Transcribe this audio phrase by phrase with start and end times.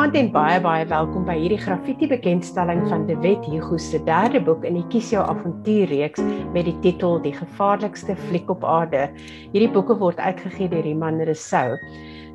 [0.00, 4.40] Goeienaand en baie baie welkom by hierdie graffiti bekendstelling van De Wet Hugo se derde
[4.40, 6.22] boek in die Kies jou avontuurreeks
[6.54, 9.10] met die titel Die gevaarlikste fliek op aarde.
[9.52, 11.76] Hierdie boeke word uitgegee deur Iman Resou.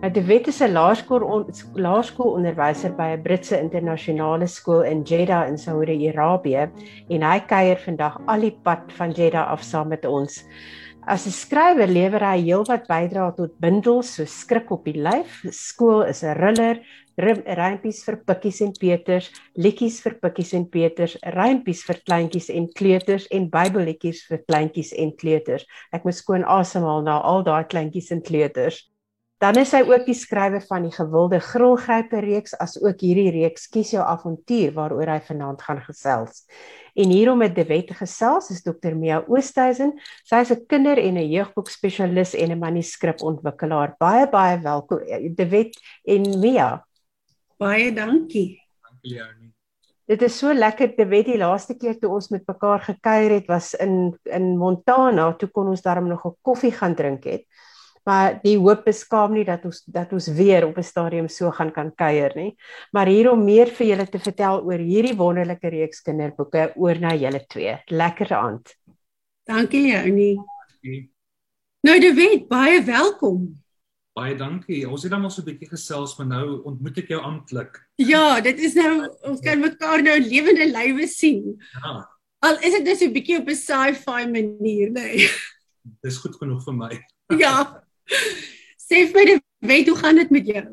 [0.03, 1.25] Nou De Wet is 'n laerskool
[1.73, 6.69] laerskoolonderwyser by 'n Britse internasionale skool in Jeddah in Saudi-Arabië
[7.09, 10.45] en hy kuier vandag al die pad van Jeddah af saam met ons.
[11.07, 15.43] As 'n skrywer lewer hy heelwat bydra tot bundels so skrik op die lyf.
[15.49, 16.79] Skool is 'n riller,
[17.17, 23.27] rympies vir pikkies en peters, liedjies vir pikkies en peters, rympies vir kleintjies en kleuters
[23.31, 25.65] en Bybelletjies vir kleintjies en kleuters.
[25.93, 28.83] Ek moet skoon asemhaal na al daai kleintjies en kleuters.
[29.43, 33.67] Dan is hy ook die skrywer van die gewilde Grolgrype reeks as ook hierdie reeks
[33.67, 36.45] Kies jou avontuur waaroor hy vanaand gaan gesels.
[36.95, 38.95] En hierom met De Wet gesels is Dr.
[38.95, 39.91] Mia Oosthuizen.
[40.23, 43.95] Sy is 'n kinder- en 'n jeugboek spesialis en 'n manuskripontwikkelaar.
[43.99, 44.99] Baie baie welkom
[45.35, 46.85] De Wet en Mia.
[47.57, 48.61] Baie dankie.
[48.81, 49.53] Dankie Leonie.
[50.05, 53.47] Dit is so lekker De Wet die laaste keer toe ons met mekaar gekuier het
[53.47, 57.45] was in in Montana, toe kon ons daarom nog 'n koffie gaan drink het
[58.05, 61.71] maar die hoop beskaam nie dat ons dat ons weer op 'n stadium so gaan
[61.71, 62.55] kan kuier nie.
[62.91, 67.15] Maar hier om meer vir julle te vertel oor hierdie wonderlike reeks kinderboeke oor na
[67.15, 67.77] julle twee.
[67.87, 68.75] Lekker aand.
[69.43, 70.37] Dankie Leonie.
[71.81, 73.64] Nou die wet baie welkom.
[74.15, 74.85] Baie dankie.
[74.87, 77.81] Ons het dan al so 'n bietjie gesels, maar nou ontmoet ek jou amptelik.
[77.99, 81.59] Ja, dit is nou ons kan mekaar nou lewende lywe sien.
[81.83, 82.07] Ja.
[82.39, 85.27] Al is dit net so 'n bietjie op 'n sci-fi manier, nee.
[86.01, 86.93] Dis goed genoeg vir my.
[87.43, 87.83] Ja.
[88.79, 90.65] Sê vir my, weet hoe gaan dit met jou?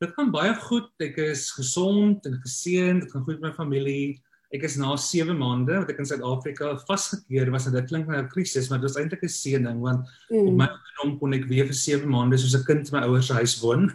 [0.00, 0.90] Dit gaan baie goed.
[0.98, 3.00] Ek is gesond en geseënd.
[3.02, 4.20] Dit gaan goed met my familie.
[4.52, 8.18] Ek is na 7 maande wat ek in Suid-Afrika vasgekeer was en dit klink nou
[8.20, 10.48] 'n krisis, maar dit was eintlik 'n seëning want mm.
[10.48, 13.26] op my genoem kon ek weer vir 7 maande soos 'n kind in my ouers
[13.26, 13.88] se huis woon.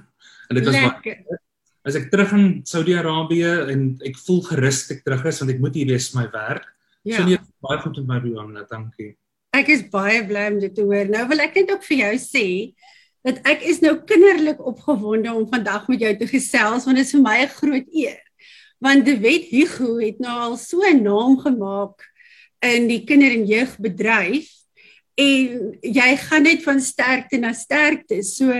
[0.50, 1.22] En dit was Lekker.
[1.28, 1.46] baie
[1.88, 5.78] As ek terug in Saudi-Arabië en ek voel gerus ek terug is want ek moet
[5.80, 6.66] hier wees vir my werk.
[7.08, 7.16] Ja.
[7.16, 9.14] So nee, baie goed met my Rihanna, dankie.
[9.56, 11.08] Ek is baie bly om dit te hoor.
[11.08, 12.48] Nou wil ek net ook vir jou sê
[13.28, 17.16] dat ek is nou kinderlik opgewonde om vandag met jou te gesels want dit is
[17.16, 18.20] vir my 'n groot eer.
[18.78, 22.04] Want De Wet Hugo het nou al so 'n naam gemaak
[22.60, 24.50] in die kinder- en jeugbedryf
[25.18, 28.22] en jy gaan net van sterkte na sterkte.
[28.24, 28.54] So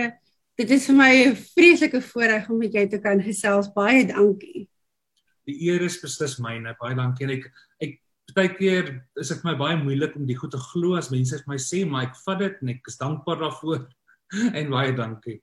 [0.58, 3.72] dit is vir my 'n vreeslike voorreg om met jou te kan gesels.
[3.72, 4.68] Baie dankie.
[5.46, 6.74] Die eer is beslis myne.
[6.80, 7.24] Baie dankie.
[7.26, 8.00] En ek ek
[8.34, 11.48] partykeer is dit vir my baie moeilik om die goed te glo as mense vir
[11.48, 13.88] my sê, maar ek vat dit en ek is dankbaar daarvoor.
[14.58, 15.40] en baie dankie.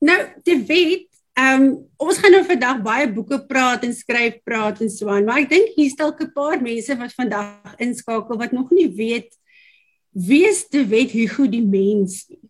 [0.00, 1.08] Nou, te weet,
[1.38, 1.66] ehm um,
[2.02, 5.50] ons gaan nou vandag baie boeke praat en skryf praat en so aan, maar ek
[5.52, 9.30] dink hier's dalk 'n paar mense wat vandag inskakel wat nog nie weet
[10.10, 12.40] wie is te weet Hugo die mens nie.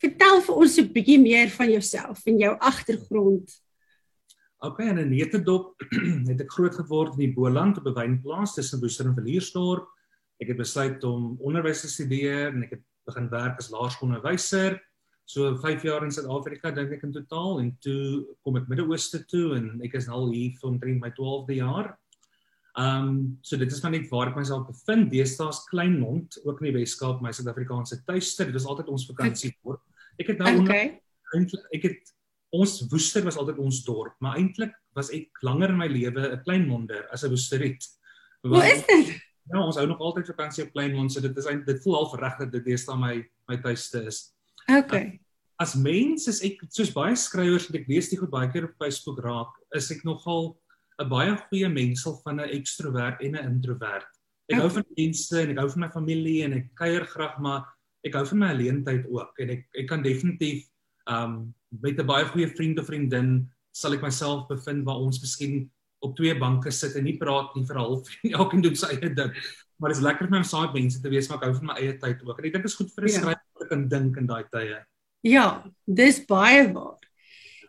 [0.00, 3.50] Vertel vir ons 'n bietjie meer van jouself en jou agtergrond.
[4.60, 5.74] Okay, in 'n netedop
[6.30, 9.88] het ek groot geword in die Boland op 'n wynplaas tussen Woester en Villiersdorp.
[10.40, 14.80] Ek het besluit om onderwys te studeer en ek het begin werk as laerskoolonderwyser.
[15.30, 19.54] So 5 jaar in Suid-Afrika dink ek in totaal en toe kom ek Midde-Ooste toe
[19.54, 21.92] en ek is nou al hier vir omtrent my 12de jaar.
[22.80, 25.10] Ehm um, so dit is maar net waar ek myself bevind.
[25.12, 28.46] Deesdae's Kleinmond, ook in die Weskaap, my Suid-Afrikaanse tuiste.
[28.48, 29.84] Dit was altyd ons vakansiedorp.
[30.18, 30.98] Ek het nou Okay.
[31.36, 32.12] eintlik ek het
[32.50, 36.42] ons Woester was altyd ons dorp, maar eintlik was ek langer in my lewe 'n
[36.42, 37.86] Kleinmonder as 'n Woesteriet.
[38.42, 39.14] Hoe is dit?
[39.50, 42.38] Ja, ons hou nog altyd vakansie op Kleinmond, so dit is dit voel al reg
[42.38, 43.14] dat dit deesdae my
[43.48, 44.34] my tuiste is.
[44.68, 45.20] Okay.
[45.60, 48.76] As mens is ek soos baie skrywers wat ek lees die goed baie keer op
[48.80, 50.56] Facebook raak, is ek nogal
[51.00, 54.06] 'n baie goeie mengsel van 'n ekstrovert en 'n introvert.
[54.50, 57.64] Ek hou van mense en ek hou van my familie en ek kuier graag, maar
[58.04, 60.64] ek hou van my alleentyd ook en ek ek kan definitief
[61.06, 65.70] um met 'n baie goeie vriend of vriendin sal ek myself bevind waar ons miskien
[66.02, 68.16] op twee banke sit en nie praat nie vir 'n halfuur.
[68.40, 69.32] Elkeen doen sy eie ding.
[69.78, 71.76] Maar dit is lekker om saam met mense te wees, maar ek hou van my
[71.80, 72.38] eie tyd ook.
[72.38, 73.18] En ek dink dit is goed vir 'n Ja.
[73.18, 74.82] skrywer te kan dink in daai tye.
[75.26, 76.98] Ja, dis baie waar.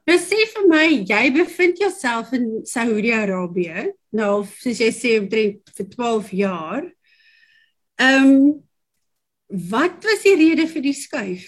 [0.10, 5.90] Nou sê vir my, jy bevind jouself in Saudi-Arabië, nou soos jy sê omtrent vir
[5.94, 6.84] 12 jaar.
[8.02, 8.60] Ehm um,
[9.72, 11.44] wat was die rede vir die skuif?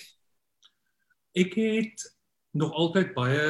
[1.39, 2.03] Ek het
[2.51, 3.45] nog altyd baie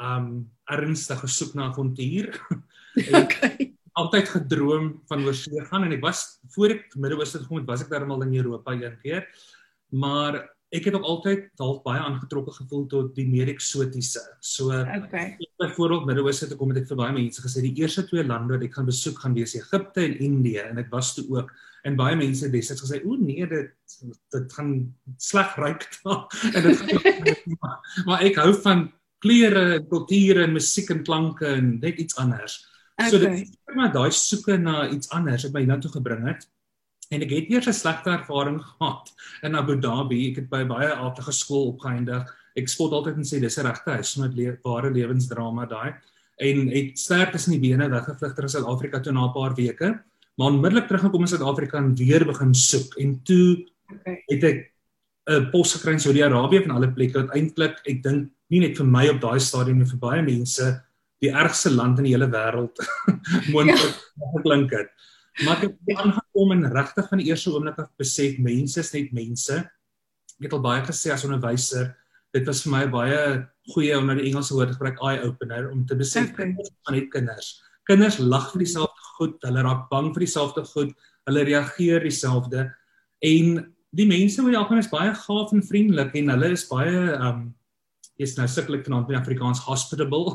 [0.00, 2.34] um ernstig gesoek na avontuur.
[3.14, 3.70] Okay.
[3.94, 7.92] altyd gedroom van oorsee gaan en ek was voor ek Midde-Ooste gekom het, was ek
[7.92, 9.28] darmal in Europa een keer.
[9.90, 10.40] Maar
[10.70, 14.22] ek het ook altyd dalk baie aangetrokke gevoel tot die meer eksotiese.
[14.40, 15.36] So Okay.
[15.58, 18.62] byvoorbeeld Midde-Ooste toe kom het ek vir baie mense gesê die eerste twee lande wat
[18.64, 21.50] ek gaan besoek gaan wees Egipte en Indië en ek was toe ook
[21.88, 23.74] en baie mense het destyds gesê o nee dit
[24.34, 24.72] dit gaan
[25.18, 27.76] sleg ryk daar en dit gaan maar,
[28.06, 28.86] maar ek hou van
[29.20, 32.60] kleure, kulture en musiek en klanke en net iets anders.
[32.96, 33.10] Okay.
[33.10, 36.46] So dit het my daai soeke na iets anders het my hiernatoe gebring het.
[37.10, 39.10] En ek het eers 'n slegte ervaring gehad
[39.42, 40.30] in Abu Dhabi.
[40.30, 42.22] Ek het by baie aardige skool opgeëindig.
[42.54, 45.94] Ek spot altyd en sê dis 'n regte huis met le ware lewensdrama daai.
[46.38, 50.00] En ek sterk tussen die bene weggevlug ter Suid-Afrika toe na 'n paar weke,
[50.38, 52.94] maar onmiddellik teruggekom in Suid-Afrika en weer begin soek.
[52.98, 54.22] En toe okay.
[54.28, 54.72] het ek
[55.28, 58.86] 'n pos gekry in Saudi-Arabië van alle plekke wat eintlik ek dink nie net vir
[58.86, 60.82] my op daai stadium nie vir baie mense
[61.20, 62.76] die ergste land in die hele wêreld
[63.52, 64.30] moontlik ja.
[64.36, 64.88] geklink het.
[65.44, 69.12] Maar ek het aangekom en regtig van die eerste oomblik af besef mense is net
[69.16, 69.56] mense.
[70.36, 71.94] Ek het al baie gesê as onderwyser,
[72.36, 73.20] dit was vir my baie
[73.74, 76.52] goeie om na die Engelse woord gebruik eye opener om te besef okay.
[76.54, 77.54] van net kinders.
[77.88, 80.92] Kinders lag vir dieselfde goed, hulle raak bang vir dieselfde goed,
[81.28, 82.68] hulle reageer dieselfde
[83.26, 83.56] en
[83.96, 87.48] die mense wat algemeen is baie gaaf en vriendelik en hulle is baie um
[88.20, 90.34] is nou sukkelik vanaand met Afrikaans hospitable.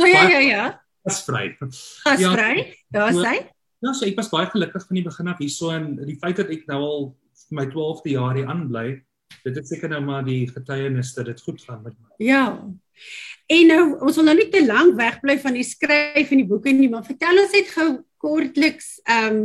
[0.00, 0.66] Oh, ja ja ja.
[1.04, 1.56] Gasvry.
[1.60, 2.54] Gasvry.
[2.64, 3.34] Ja, Daar sê.
[3.78, 6.50] Ja, so ek was baie gelukkig van die begin af hierso en die feit dat
[6.50, 7.04] ek nou al
[7.54, 8.86] my 12de jaar hier aanbly,
[9.44, 12.08] dit is seker nou maar die getuienis dat dit goed gaan met my.
[12.26, 12.42] Ja.
[13.48, 16.74] En nou ons wil nou nie te lank wegbly van die skryf van die boeke
[16.74, 17.90] nie, maar vertel ons net gou
[18.22, 19.44] kortliks ehm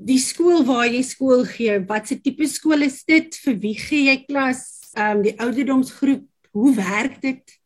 [0.00, 3.36] die skool waar jy skool gee, wat se tipe skool is dit?
[3.44, 4.62] Vir wie gee jy klas?
[4.96, 6.24] Ehm um, die ouderdomsgroep,
[6.56, 7.58] hoe werk dit?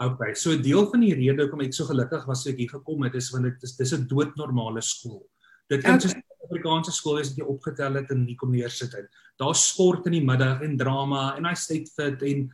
[0.00, 3.02] Okay, so 'n deel van die rede hoekom ek so gelukkig was ek hier gekom
[3.04, 5.26] het is want dit is dis 'n doodnormale skool.
[5.70, 6.08] Dit kan okay.
[6.08, 6.18] soos
[6.50, 9.06] Afrikaanse skool wees wat jy opgetel het en hier kom neersit het.
[9.38, 12.48] Daar's sport in die middag en drama en hy state fit en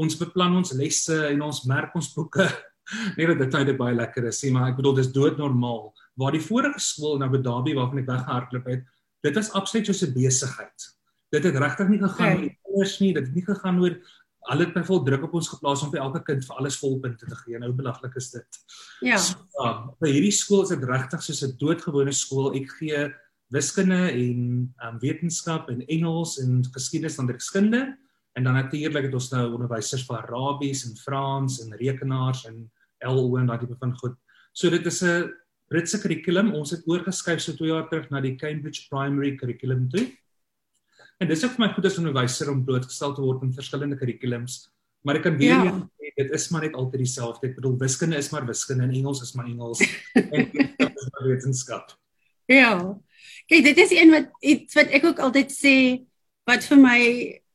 [0.00, 2.46] ons beplan ons lesse en ons merk ons boeke.
[3.16, 5.90] nee, dit is net baie lekker is, maar ek bedoel dis doodnormaal.
[6.20, 8.86] Waar die vorige skool in Abu Dhabi waarvan ek weggehardloop het,
[9.26, 10.88] dit was absoluut soos 'n besigheid.
[11.30, 12.46] Dit het regtig nie gegaan okay.
[12.46, 13.98] oor kinders nie, dit het nie gegaan oor
[14.48, 17.26] hulle het my vol druk op ons geplaas om vir elke kind vir alles volpunte
[17.28, 17.58] te gee.
[17.60, 18.60] Nou belaglik is dit.
[19.04, 19.18] Ja.
[19.20, 22.54] So, ja, by hierdie skool is dit regtig soos 'n doodgewone skool.
[22.56, 23.12] Ek gee
[23.50, 27.96] wiskunde en um, wetenskap en Engels en geskiedenis en wiskunde
[28.38, 32.70] en dan natuurlik het ons nou onderwysers vir Arabies en Frans en rekenaars en
[33.02, 34.14] LO en daai tipe van goed.
[34.52, 35.30] So dit is 'n
[35.70, 36.52] Britse kurrikulum.
[36.54, 40.08] Ons het oorgeskuif so 2 jaar terug na die Cambridge Primary Curriculum toe.
[41.20, 44.62] En dis ook vir my goed as onderwyser om blootgestel te word aan verskillende kurrikulums.
[45.04, 45.74] Maar ek kan weer ja.
[46.00, 47.50] sê dit is maar net altyd dieselfde.
[47.50, 49.82] Ek bedoel wiskunde is maar wiskunde en Engels is maar Engels
[50.36, 51.92] en wetenskap is maar wetenskap.
[52.50, 52.72] Ja.
[53.52, 55.76] Kyk, dit is een wat iets wat ek ook altyd sê
[56.48, 57.00] wat vir my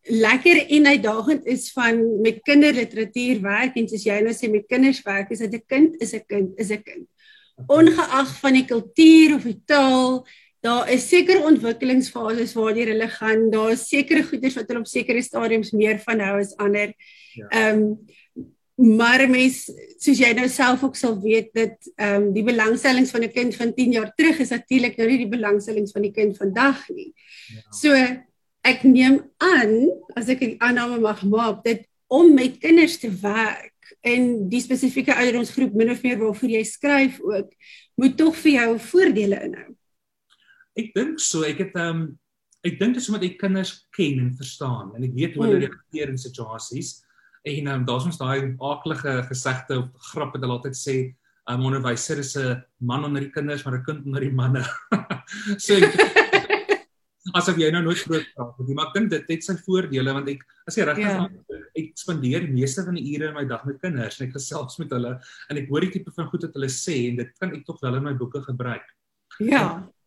[0.06, 5.02] lekker en uitdagend is van met kinderliteratuur werk en soos jy nou sê met kinders
[5.06, 7.08] werk is dat 'n kind is 'n kind is 'n kind.
[7.68, 10.28] Ongeag van die kultuur of die taal,
[10.66, 13.50] daar is sekere ontwikkelingsfases waardeur hulle gaan.
[13.54, 16.94] Daar is sekere goeders wat hulle op sekere stadiums meer van hou as ander.
[17.34, 17.48] Ja.
[17.50, 17.72] Ehm ja.
[17.74, 17.98] um,
[18.76, 19.70] maar mens
[20.04, 23.56] soos jy nou self ook sal weet dat ehm um, die belangstellings van 'n kind
[23.56, 27.14] van 10 jaar terug is natuurlik nou nie die belangstellings van die kind vandag nie.
[27.48, 27.62] Ja.
[27.72, 27.94] So
[28.62, 33.74] ek neem aan as ek 'n aanname mag maak dat om met kinders te werk
[34.02, 37.50] en die spesifieke ouderdomsgroep min of meer waarvoor jy skryf ook
[37.96, 39.72] moet tog vir jou voordele inhou.
[40.76, 42.06] Ek dink so, ek het ehm um,
[42.66, 45.60] ek dink dit is omdat ek kinders ken en verstaan en ek weet hoe hulle
[45.60, 45.76] hmm.
[45.76, 46.96] reageer in situasies.
[47.46, 50.96] En ehm um, daar's ons daai aaklige gesegde of grap wat hulle altyd sê,
[51.46, 54.66] 'n um, onderwyser is 'n man onder die kinders, maar 'n kind onder die manne.
[55.66, 55.78] so
[57.38, 60.28] asof jy nou nooit groot praat nie, maar ek dink dit het sy voordele want
[60.30, 61.26] ek as jy regtig ja.
[61.80, 64.78] ek spandeer die meeste van die ure in my dag met kinders en ek gesels
[64.82, 65.16] met hulle
[65.50, 67.82] en ek hoor die tipe van goed wat hulle sê en dit kan ek tog
[67.82, 68.86] wel in my boeke gebruik.
[69.42, 69.66] Ja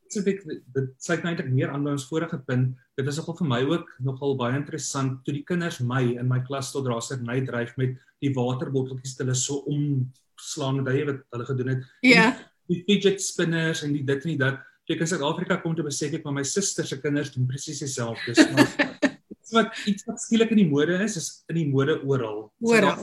[0.08, 2.72] spesifiek dit sluit nou eintlik meer aan by ons vorige punt.
[2.98, 6.40] Dit is nogal vir my ook nogal baie interessant toe die kinders my in my
[6.46, 11.20] klas tot draser my dryf met die waterbotteltjies wat hulle so omslaan met hy wat
[11.36, 11.84] hulle gedoen het.
[12.06, 12.32] Ja.
[12.68, 14.64] Die fidget spinners en die dit en die dat.
[14.88, 18.32] Ek in Suid-Afrika kom te besef ek maar my suster se kinders doen presies dieselfde.
[18.32, 22.46] Dis wat iets wat skielik in die mode is, is in die mode oral.
[22.64, 22.96] Oral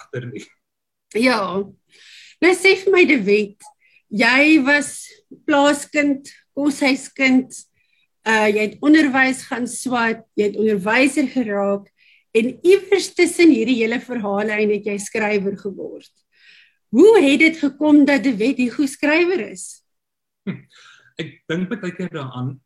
[0.00, 0.46] agter nie.
[1.16, 1.40] Ja.
[2.40, 3.68] Nou sê vir my die wet,
[4.08, 5.06] jy was
[5.46, 7.52] plaaskind koshuiskind.
[8.26, 11.90] Uh jy het onderwys gaan swat, jy het onderwyser geraak
[12.36, 16.12] en iewers tussen hierdie hele verhale en het jy skrywer geword.
[16.94, 19.82] Hoe het dit gekom dat De Wet die goeie skrywer is?
[20.46, 20.62] Hm,
[21.22, 22.56] ek dink baie keer daaraan.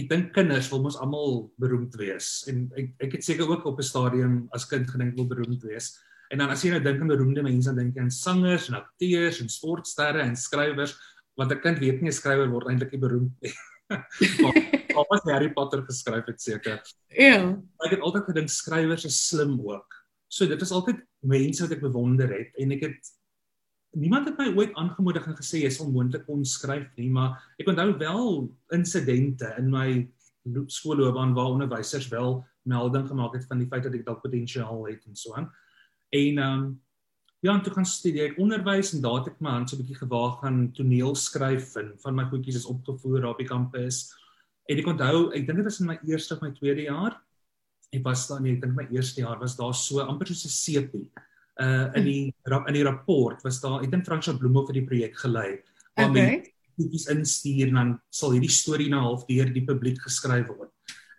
[0.00, 3.80] Ek dink kinders wil mos almal beroemd wees en ek ek het seker ook op
[3.80, 5.92] 'n stadium as kind gedink wil beroemd wees.
[6.32, 8.78] En dan as jy nou dink aan beroemde mense, dan dink jy aan sangers en
[8.78, 10.96] akteurs en sportsterre en skrywers
[11.36, 13.52] want 'n kind weet nie 'n skrywer word eintlik beroemd nie.
[14.42, 16.80] maar was Harry Potter geskryf het seker.
[17.08, 17.56] Ja.
[17.84, 19.96] Ek het altyd gedink skrywers is slim ook.
[20.28, 23.12] So dit is altyd mense wat ek bewonder het en ek het
[23.92, 27.68] niemand het my ooit aangemoedig en gesê jy sal moontlik kon skryf nie, maar ek
[27.68, 30.08] onthou wel insidente in my
[30.72, 35.04] skoolloopbaan waar onderwysers wel melding gemaak het van die feit dat ek dalk potensiaal het
[35.06, 35.50] en so aan.
[36.12, 36.80] En ehm um,
[37.42, 39.82] ja, en toe gaan studeer ek onderwys en daar het ek my hand so 'n
[39.82, 44.12] bietjie gewaag gaan toneel skryf en van my goedjies is opgevoer op die kampus.
[44.70, 47.18] En ek onthou, ek dink dit was in my eerste of my tweede jaar.
[47.90, 50.54] Ek was daar nie, ek dink my eerste jaar was daar so amper soos 'n
[50.54, 51.10] sepie
[51.60, 52.34] uh in die
[52.68, 55.60] in die rapport was daar ek dink Fransjo Bloemhof het die projek gelei
[56.00, 56.52] okay.
[56.80, 60.70] iets instuur en dan sal hierdie storie na half deur die publiek geskryf word.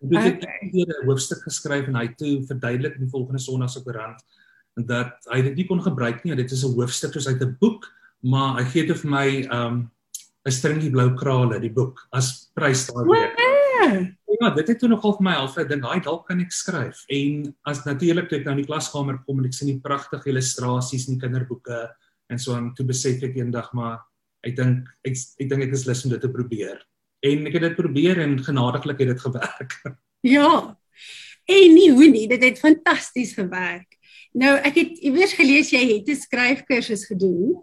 [0.01, 3.69] Toe het ek weer 'n hoofstuk geskryf en hy toe verduidelik in die volgende Sondag
[3.69, 4.19] se koerant
[4.75, 7.85] dat hy dit nie kon gebruik nie, dit is 'n hoofstuk soos uit 'n boek,
[8.21, 9.91] maar hy gee dit vir my um
[10.45, 13.37] 'n stringie blou krale die boek as prys week
[14.43, 17.03] ja, dit het toe nogal vir my half ek dink, "Haai, dalk kan ek skryf."
[17.09, 20.29] En as natuurlik toe ek nou in die klaskamer kom en ek sien die pragtige
[20.29, 21.89] illustrasies in die kinderboeke
[22.29, 23.99] en so aan, toe besef ek eendag maar
[24.43, 26.81] ek dink ek ek dink ek is lus om dit te probeer.
[27.23, 29.73] En ek het dit probeer en genadiglik het dit gewerk.
[30.23, 30.77] Ja.
[31.45, 33.97] En nie hoe nie, dit het fantasties gewerk.
[34.33, 37.53] Nou ek het iewers gelees jy het 'n skryfkursus gedoen.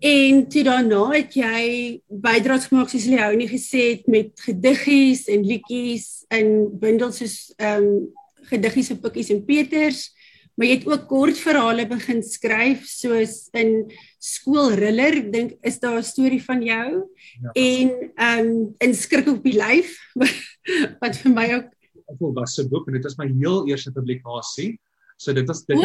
[0.00, 5.24] En toe daarna het jy bydraes gemaak soos jy ou nie gesê het met gediggies
[5.32, 8.12] en liedjies in bundels soos ehm um,
[8.46, 10.12] gediggies vir Pikkies en Peters,
[10.54, 13.88] maar jy het ook kortverhale begin skryf soos in
[14.22, 17.08] Skoolriller, dink is daar 'n storie van jou
[17.42, 17.50] ja.
[17.54, 19.96] en ehm um, in Skrik op die lyf
[21.02, 21.68] wat vir my ook
[22.12, 24.78] 'n volwasse boek en dit is my heel eerste publikasie.
[25.16, 25.80] So dit was dit,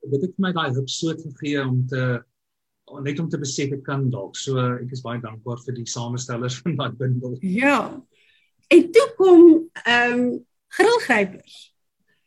[0.00, 2.22] dit het my daai hupsoort gegee om te
[3.00, 4.36] net om te besef ek kan dalk.
[4.36, 7.36] So ek is baie dankbaar vir die samestellers van daai bundel.
[7.40, 7.84] Ja.
[8.72, 9.44] En toe kom
[9.84, 10.24] ehm um,
[10.72, 11.56] grillgrypers.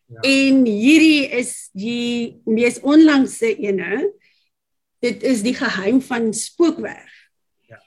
[0.06, 0.22] Ja.
[0.22, 4.04] En hierdie is die mees onlangse ene.
[5.02, 7.16] Dit is die geheim van spookwerf.
[7.70, 7.80] Ja.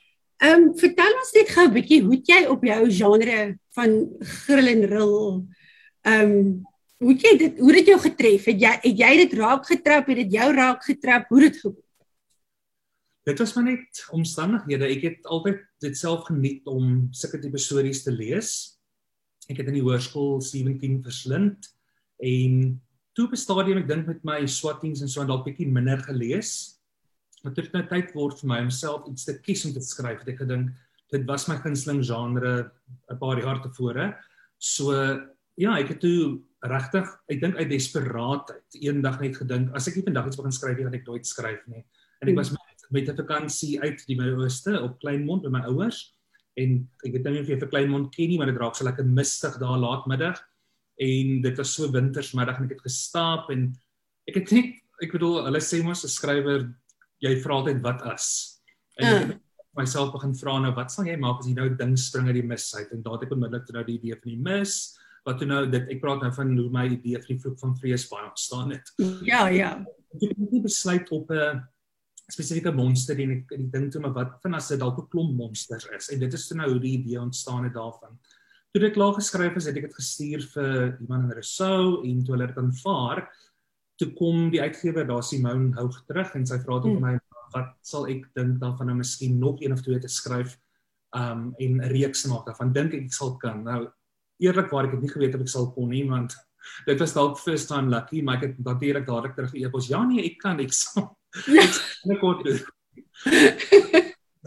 [0.43, 3.39] Ehm um, vertel ons net gou 'n bietjie hoe jy op jou genre
[3.79, 5.17] van grill en rill
[6.03, 6.43] ehm um,
[6.99, 10.17] hoe jy dit hoe dit jou getref het jy het jy dit raak getrap het
[10.25, 11.89] dit jou raak getrap hoe dit gebeur
[13.29, 14.89] dit was maar net omstandighede.
[14.89, 18.53] Ek het altyd dit self geniet om sulke tipe stories te lees.
[19.49, 21.69] Ek het in die hoërskool 17 verslind
[22.25, 22.55] en
[23.13, 26.01] toe op 'n stadium ek dink met my swattings en so en dalk bietjie minder
[26.01, 26.81] gelees.
[27.43, 29.81] Maar dit het nou tyd word vir my om self iets te kies om te
[29.81, 30.27] skryf.
[30.27, 30.73] Ek gedink
[31.11, 32.71] dit was my gunsteling genre
[33.11, 34.17] 'n paar jaar tevore.
[34.59, 34.93] So
[35.57, 40.07] ja, ek het toe regtig, ek dink uit desperaatheid eendag net gedink as ek nie
[40.09, 41.85] vandag iets begin skryf nie, gaan ek nooit skryf nie.
[42.19, 42.51] En ek was
[42.91, 46.15] met 'n vakansie uit die Midde-Ooste op Kleinmond by my ouers.
[46.57, 48.85] En ek weet nou nie of jy vir Kleinmond ken nie maar dit raak so
[48.85, 50.41] lekker mistig daar laatmiddag
[50.99, 53.73] en dit was so wintersmiddag en ek het gestap en
[54.27, 56.75] ek het net ek bedoel hulle sê mos 'n skrywer
[57.23, 58.59] jy vra altyd wat as.
[58.99, 59.21] En uh.
[59.21, 59.41] ek het
[59.77, 62.43] myself begin vra nou wat sal jy maak as jy nou ding spring uit die
[62.43, 62.91] mis uit?
[62.91, 64.99] En daar het ek onmiddellik toe nou die idee van die mis
[65.29, 67.77] wat toe nou dit ek praat nou van hoe my idee vir die vloek van
[67.81, 68.95] vrees baie ontstaan het
[69.29, 69.75] ja ja
[70.17, 71.61] ek het nie besluit op 'n
[72.29, 75.37] spesifieke monster en ek ek dink toe maar wat van as dit dalk 'n klomp
[75.37, 78.19] monsters is en dit is toe nou hoe die idee ontstaan het daarvan.
[78.73, 82.35] Toe dit klaar geskryf is, het ek dit gestuur vir iemand in Rousseau en toe
[82.35, 83.25] hulle dit aanvaar,
[83.97, 87.13] toe kom die uitgewer daar Simone Houg terug en sy vra toe vir hmm.
[87.13, 87.19] my
[87.55, 90.59] wat sal ek dink daarvan om miskien nog een of twee te skryf
[91.17, 93.65] um en 'n reeks maak daarvan dink ek sal kan.
[93.65, 93.89] Nou
[94.39, 96.35] eerlikwaar ek het nie geweet of ek sal kon nie want
[96.87, 100.25] dit was dalk first time lucky maar ek het natuurlik dadelik terug e-pos ja nee
[100.25, 101.17] ek kan ek sal
[102.09, 102.47] Net kort.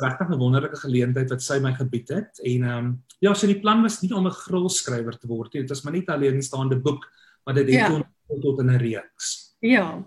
[0.01, 2.87] Regtig 'n wonderlike geleentheid wat sy my gebied het en ehm um,
[3.21, 5.61] ja, so die plan was nie om 'n grolskrywer te word nie.
[5.61, 7.05] Dit was maar net 'n alleenstaande boek,
[7.45, 7.87] maar dit het ja.
[7.87, 9.55] tot tot 'n reeks.
[9.59, 10.03] Ja.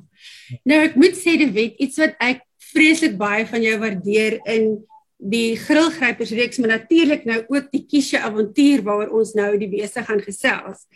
[0.64, 4.84] Nou ek moet sê dit weet iets wat ek vreeslik baie van jou waardeer in
[5.24, 10.06] die grillgrypers reeks, maar natuurlik nou ook die kiesje avontuur waaroor ons nou die besig
[10.08, 10.86] gaan gesels.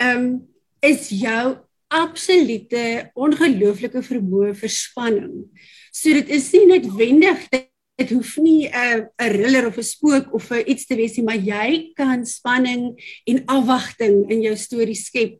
[0.00, 0.30] Ehm um,
[0.80, 1.58] is jou
[1.92, 5.34] absolute ongelooflike vermoë vir spanning.
[5.92, 7.42] So dit is nie noodwendig
[8.00, 11.16] dit hoef nie 'n uh, 'n thriller of 'n spook of 'n iets te wees
[11.16, 12.96] nie, maar jy kan spanning
[13.26, 15.36] en afwagting in jou storie skep.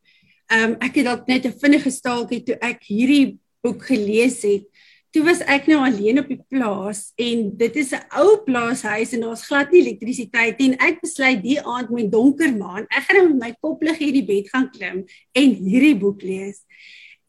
[0.53, 4.65] Um ek het dalk net 'n vinnige staaltjie toe ek hierdie boek gelees het
[5.15, 9.27] toe was ek nou alleen op die plaas en dit is 'n ou plaashuis en
[9.27, 13.41] daar's glad nie elektrisiteit nie ek besluit die aand met donker maan ek gaan met
[13.43, 16.63] my koplig hierdie bed gaan klim en hierdie boek lees.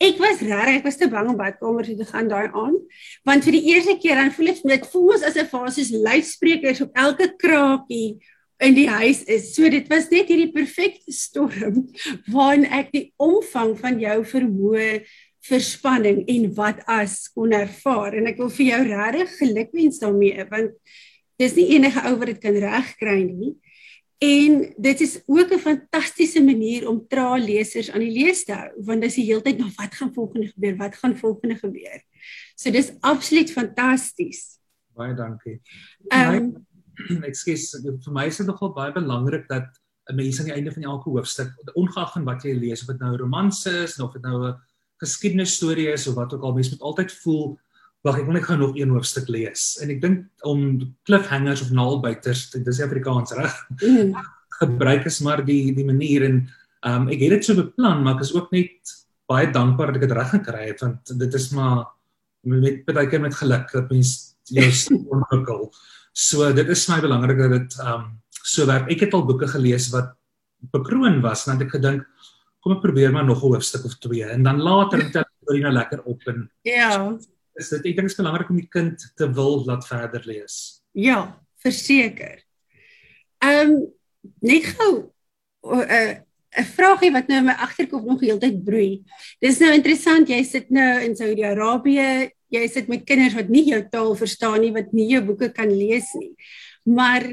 [0.02, 2.82] Ek was regtig ek was te bang om badkamer toe te gaan daai aand
[3.26, 5.92] want vir die eerste keer dan voel ek dit voel ons as 'n fase soos
[6.06, 8.20] luidsprekers op elke kraakie
[8.62, 9.56] in die huis is.
[9.56, 11.90] So dit was net hierdie perfekte storm
[12.34, 15.02] waarin ek die omvang van jou vermoë
[15.48, 20.76] verspanning en wat as kon ervaar en ek wil vir jou regtig gelukwens daarmee want
[21.42, 23.56] dis nie enige ou wat dit kan regkry nie.
[24.22, 28.70] En dit is ook 'n fantastiese manier om trae lesers aan die lees te hou
[28.86, 30.78] want dis die hele tyd nou wat gaan volgende gebeur?
[30.78, 32.02] Wat gaan volgende gebeur?
[32.56, 34.60] So dis absoluut fantasties.
[34.94, 35.62] Baie dankie.
[36.10, 36.54] Ehm
[37.10, 39.68] Um, ekskuus, vir my is dit nogal baie belangrik dat
[40.12, 43.00] 'n mens aan die einde van elke hoofstuk, ongeag van wat jy lees, of dit
[43.00, 44.56] nou 'n romanse is of dit nou 'n
[45.02, 47.46] geskiedenisstorie is of wat ook al, mens moet altyd voel
[48.06, 49.76] wag ek wil net gou nog een hoofstuk lees.
[49.82, 50.64] En ek dink om
[51.06, 53.54] cliffhangers of naalbuiters, dit is Afrikaans reg?
[53.78, 54.16] mm,
[54.62, 56.42] gebruik is maar die die manier en
[56.86, 58.96] um, ek het dit so beplan, maar ek is ook net
[59.30, 61.86] baie dankbaar dat ek dit reg gekry het want dit is maar
[62.50, 64.16] met baie keer met geluk dat mens
[64.50, 64.68] jou
[65.16, 65.70] ontwikkel.
[66.12, 68.10] So dit is vir my belangrik dat dit um
[68.42, 68.90] so werk.
[68.90, 70.16] Ek het al boeke gelees wat
[70.74, 72.06] bekroon was en het ek gedink
[72.62, 75.62] kom ek probeer maar nog 'n hoofstuk of twee en dan later tel ek dit
[75.62, 77.18] nou lekker op en ja.
[77.60, 80.82] is dit ek dink is belangrik om die kind te wil laat verder lees.
[80.92, 82.44] Ja, verseker.
[83.42, 83.94] Ehm um,
[84.40, 85.12] net gou
[85.64, 86.16] 'n uh,
[86.52, 89.02] 'n vraagie wat nou in my agterkop nog heeltyd broei.
[89.40, 93.80] Dis nou interessant, jy sit nou in Saudi-Arabië, jy sit met kinders wat nie jou
[93.90, 96.34] taal verstaan nie, wat nie jou boeke kan lees nie.
[96.84, 97.24] Maar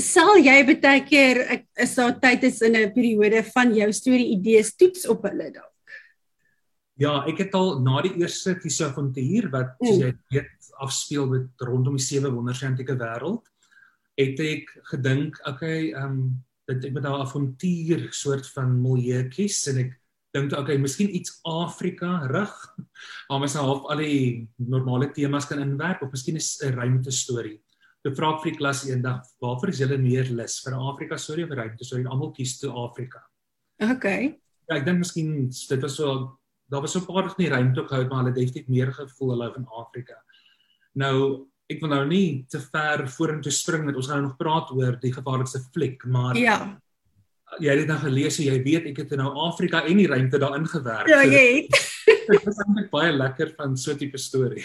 [0.00, 4.34] sal jy baie keer ek is daar tyd is in 'n periode van jou storie
[4.34, 5.70] idees toets op hulle dalk?
[6.96, 11.96] Ja, ek het al na die eerste Kisavontuur wat soos jy weet afspeel met rondom
[11.96, 13.42] die sewe wonders van antieke wêreld,
[14.18, 19.66] het ek gedink, okay, ehm um, dat ek met 'n avontuur soort van milieu kies
[19.68, 20.00] en ek
[20.32, 22.54] dink okay, miskien iets Afrika rig.
[23.28, 27.10] Maar mens nou half al die normale temas kan inwerk of miskien is 'n ruimte
[27.10, 27.60] storie.
[28.04, 31.56] Ek vra vir die klas eendag, waarvoor is julle meer lus vir Afrika of 'n
[31.56, 32.06] ruimte storie?
[32.06, 33.22] Almal kies toe Afrika.
[33.80, 34.38] Okay.
[34.68, 36.38] Ja, ek dink miskien dit was so
[36.70, 39.30] daar was so 'n paar van die ruimte gehou, maar hulle het definitief meer gevoel
[39.30, 40.14] hulle van Afrika.
[40.94, 44.70] Nou ek wil nou nie te ver vorentoe spring met ons gaan nou nog praat
[44.70, 46.78] oor die gevaarlikste fliek, maar Ja.
[47.58, 50.38] jy het dit nou gelees, so jy weet ek het nou Afrika en die ruimte
[50.38, 51.06] daarin gewerk.
[51.08, 51.70] Ja, So jy het.
[52.28, 54.64] Dit is eintlik baie lekker van so 'n tipe storie.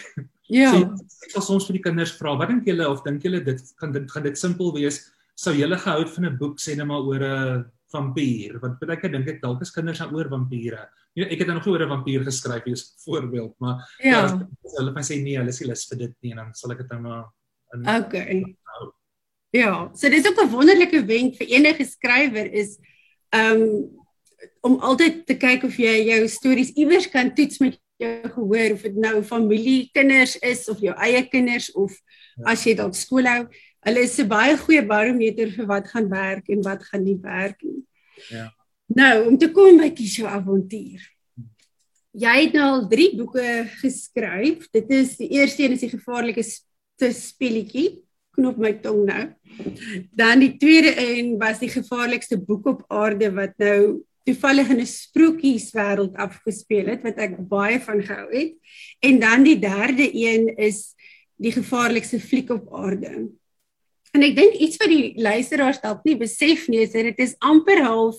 [0.50, 0.72] Ja.
[0.74, 3.60] So, ek sal soms vir die kinders vra, wat dink julle of dink julle dit
[3.80, 5.04] kan dit gaan dit simpel wees?
[5.38, 8.60] Sou julle gehou het van 'n boek sê net maar oor 'n vampier?
[8.60, 10.90] Want baie keer dink ek dalk is kinders aan oor vampire.
[11.16, 14.26] Ja, ek het dan nog nie oor 'n vampier geskryf hier as voorbeeld, maar Ja.
[14.26, 16.72] as hulle van sê nee, hulle is nie lus vir dit nie en dan sal
[16.72, 17.26] ek dit nou maar
[17.74, 18.56] in Okay.
[19.52, 22.78] Ja, so dis ook 'n wonderlike wenk vir enige skrywer is
[23.34, 23.90] um
[24.62, 28.82] om altyd te kyk of jy jou stories iewers kan toets met jou gehoor of
[28.88, 31.92] dit nou familie kinders is of jou eie kinders of
[32.40, 32.52] Ja.
[32.54, 33.48] as jy dalk skool hou.
[33.86, 37.62] Hulle is 'n baie goeie barometer vir wat gaan werk en wat gaan nie werk
[37.64, 37.84] nie.
[38.32, 38.50] Ja.
[38.96, 41.00] Nou, om te kom by kies jou avontuur.
[42.14, 44.68] Jy het nou al 3 boeke geskryf.
[44.72, 46.66] Dit is die eerste een is die gevaarlike sp-
[47.14, 48.02] spelletjie
[48.36, 49.28] knop my tong nou.
[50.16, 54.86] Dan die tweede een was die gevaarlikste boek op aarde wat nou toevallig in 'n
[54.86, 58.54] sprokieswêreld afgespeel het wat ek baie van gehou het.
[59.00, 60.94] En dan die derde een is
[61.36, 63.30] die gevaarlikste fliek op aarde.
[64.12, 67.36] En ek dink iets wat die luisteraars dalk nie besef nie is dat dit is
[67.40, 68.18] amper half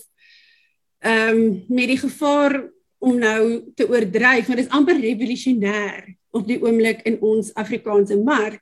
[1.01, 2.69] ehm um, met die gevaar
[3.01, 8.17] om nou te oordryf, want dit is amper revolusionêr op die oomblik in ons Afrikaanse
[8.17, 8.61] mark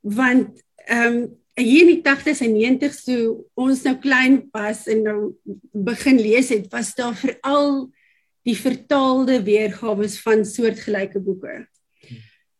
[0.00, 3.22] want ehm um, hier in die 80s en 90s toe
[3.58, 5.18] ons nou klein was en nou
[5.72, 7.88] begin lees het, was daar veral
[8.46, 11.66] die vertaalde weergawe van soortgelyke boeke.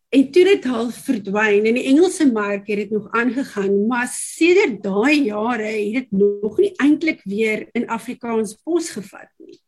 [0.08, 4.80] En toe dit half verdwyn en die Engelse mark het dit nog aangegaan, maar sedert
[4.82, 9.58] daai jare het dit nog nie eintlik weer in Afrikaans pos gevat nie.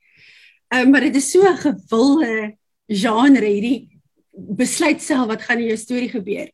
[0.70, 4.00] Ehm um, maar dit is so 'n gewilde genre hierdie
[4.32, 6.48] besluit self wat gaan in jou storie gebeur.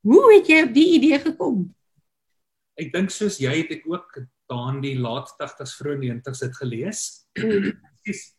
[0.00, 1.74] Hoe het jy op die idee gekom?
[2.78, 7.00] Ek dink soos jy het ek ook daan die laat 80s vroeë 90s dit gelees.
[7.38, 8.34] Presies.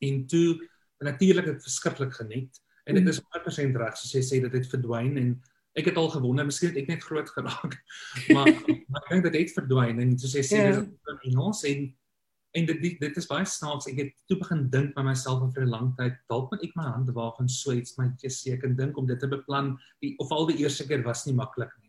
[0.00, 0.58] en toe
[1.02, 5.16] natuurlik het verskriklik geniet en dit is 100% reg soos jy sê dit het verdwyn
[5.18, 5.30] en
[5.78, 7.74] ek het al gewonder miskien het ek net groot geraak.
[8.34, 8.50] maar
[8.90, 10.70] maar ek dink dit het verdwyn en soos jy sê Ja.
[10.80, 11.88] dis in Engels en
[12.56, 13.86] en dit dit, dit is baie snaaks.
[13.90, 16.86] Ek het toe begin dink by myself vir 'n lang tyd, dalk moet ek my
[16.90, 19.76] hande waag en so iets my seker dink om dit te beplan.
[20.02, 21.87] Die of al die eerste keer was nie maklik nie.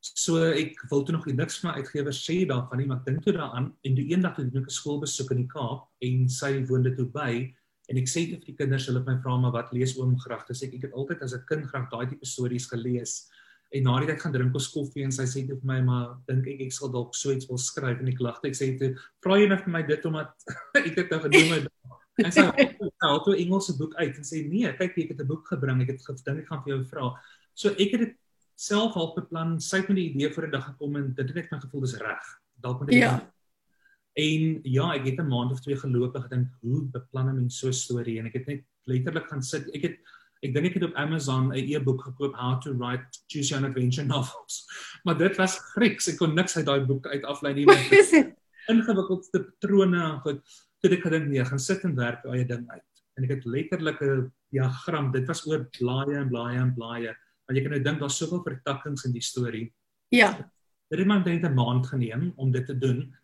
[0.00, 3.24] So ek wil toe nog niks van my uitgewer sê daarvan nie, maar ek dink
[3.24, 6.52] toe daaraan en toe eendag toe doen ek 'n skoolbesoek in die Kaap en sy
[6.68, 7.32] woon dit toe by
[7.90, 10.46] en ek sê vir die kinders hulle het my vra maar wat lees oom graag?
[10.46, 13.26] Dis ek ek het altyd as 'n kind graag daai tipe stories gelees.
[13.74, 16.16] En na die tyd gaan drink ons koffie en sy sê toe vir my maar
[16.28, 18.38] dink ek ek sal dalk so iets wil skryf en ek lag.
[18.44, 20.30] Ek sê toe vra jy nou vir my dit omdat
[20.86, 21.66] ek dit nou gedoen het.
[22.18, 22.46] En sy
[23.02, 25.82] haal toe 'n Engelse boek uit en sê nee, kyk ek het 'n boek gebring,
[25.82, 27.12] ek het gedink ek gaan vir jou vra.
[27.54, 28.16] So ek het dit
[28.58, 31.34] self al beplan, sy het met die idee vir 'n dag gekom en dit het
[31.34, 32.24] net my gevoel dis reg.
[32.60, 33.32] Dalk moet ek Ja.
[34.18, 37.58] En ja, ek het 'n maand of twee geloop en gedink hoe beplan 'n mens
[37.58, 39.68] so 'n storie en ek het net letterlik gaan sit.
[39.74, 39.96] Ek het
[40.42, 43.70] ek dink ek het op Amazon 'n e-boek gekoop How to Write Choose Your Own
[43.70, 44.66] Adventure Novels.
[45.04, 46.08] Maar dit was Grieks.
[46.08, 47.66] Ek kon niks uit daai boek uit aflei nie.
[48.72, 50.42] ingewikkeldste patrone en goed.
[50.80, 53.02] Toe ek gedink nee, gaan sit en werk daai ding uit.
[53.16, 55.12] En ek het letterlik 'n diagram.
[55.12, 57.16] Dit was oor blaaie en blaaie en blaaie.
[57.48, 59.66] Want jy kan nou dink daar's soveel vertakkings in die storie.
[60.12, 60.34] Ja.
[60.88, 63.14] Dit het my net 'n maand geneem om dit te doen.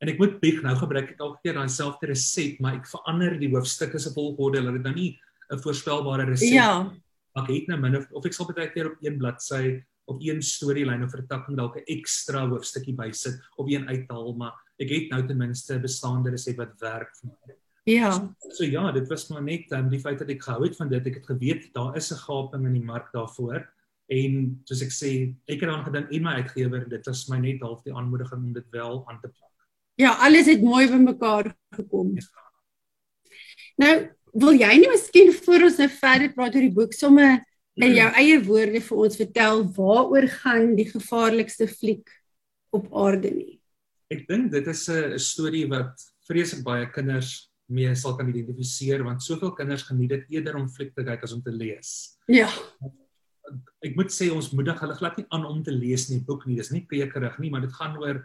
[0.00, 3.38] En ek moet bieg nou gebruik ek elke keer daai selfde resep, maar ek verander
[3.38, 5.20] die hoofstukke se volgorde dat dit nou nie
[5.50, 6.90] 'n voorspelbare resep Ja.
[7.36, 10.42] ek het nou min of, of ek sal baie keer op een bladsy op een
[10.42, 15.26] storielyn of vertakking dalk 'n ekstra hoofstukkie bysit of een uithaal, maar ek het nou
[15.26, 17.54] ten minste 'n bestaande resep wat werk vir my.
[17.84, 18.34] Ja.
[18.50, 21.06] So ja, dit was maar net um, die feit dat ek gehou het van dit.
[21.06, 23.68] Ek het geweet daar is 'n gaping in die mark daarvoor.
[24.12, 25.10] En soos ek sê,
[25.48, 28.52] ek het daaraan gedink en my uitgewer, dit was my net half die aanmoediging om
[28.52, 29.52] dit wel aan te pak.
[29.96, 32.12] Ja, alles het mooi bymekaar gekom.
[33.80, 33.94] Nou,
[34.34, 37.40] wil jy nie miskien voor ons nou verder praat oor die boek sommer
[37.80, 42.10] in jou eie woorde vir ons vertel waaroor gaan die gevaarlikste fliek
[42.74, 43.58] op aarde nie?
[44.12, 45.94] Ek dink dit is 'n storie wat
[46.28, 50.94] vreeslik baie kinders mee sal kan identifiseer want soveel kinders geniet dit eerder om fliek
[50.94, 52.18] te kyk as om te lees.
[52.28, 52.50] Ja.
[53.84, 56.56] Ek moet sê ons moedig hulle glad nie aan om te lees nie boek nie.
[56.60, 58.22] Dis nie prekerig nie, maar dit gaan oor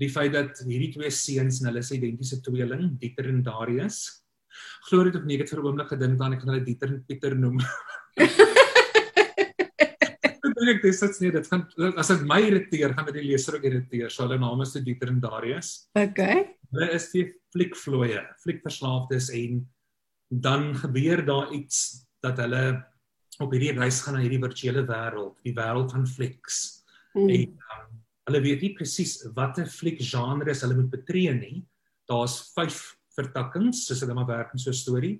[0.00, 4.04] die feit dat hierdie twee seuns en hulle is identiese tweeling, Dieter en Darius.
[4.88, 6.88] Glo dit of nie, ek het vir 'n oomblik gedink dan ek gaan hulle Dieter
[6.88, 7.58] en Pieter noem.
[10.22, 13.28] ek dink ek dis dit nie, dit gaan as dit my irriteer, gaan dit die
[13.30, 14.10] leser ook irriteer.
[14.10, 15.88] So hulle name is Dieter en Darius.
[15.94, 16.56] Okay.
[16.72, 19.66] Hulle is die fliekvloeie, fliekverslaafdes en
[20.32, 22.91] dan gebeur daar iets dat hulle
[23.40, 26.84] op hierdie reis gaan na hierdie virtuele wêreld, die wêreld van flieks.
[27.14, 27.28] Mm.
[27.28, 31.62] En um, hulle weet nie presies watter fliekgenres hulle moet betree nie.
[32.10, 32.80] Daar's 5
[33.16, 35.16] vertakkings, soos hulle maar werk in so 'n storie.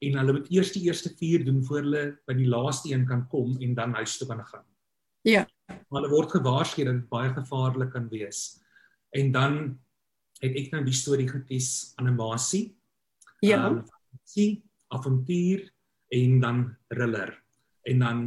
[0.00, 3.26] En hulle moet eers die eerste 4 doen voor hulle by die laaste een kan
[3.28, 4.64] kom en dan huis toe kan gaan.
[5.22, 5.46] Ja.
[5.66, 8.60] Maar hulle word gewaarsku dat dit baie gevaarlik kan wees.
[9.10, 9.78] En dan
[10.40, 12.76] het ek nou die storie gekies animasie.
[13.40, 13.66] Ja.
[13.66, 14.62] Um, fantasie,
[14.94, 15.66] avontuur
[16.14, 17.34] en dan thriller.
[17.88, 18.20] En dan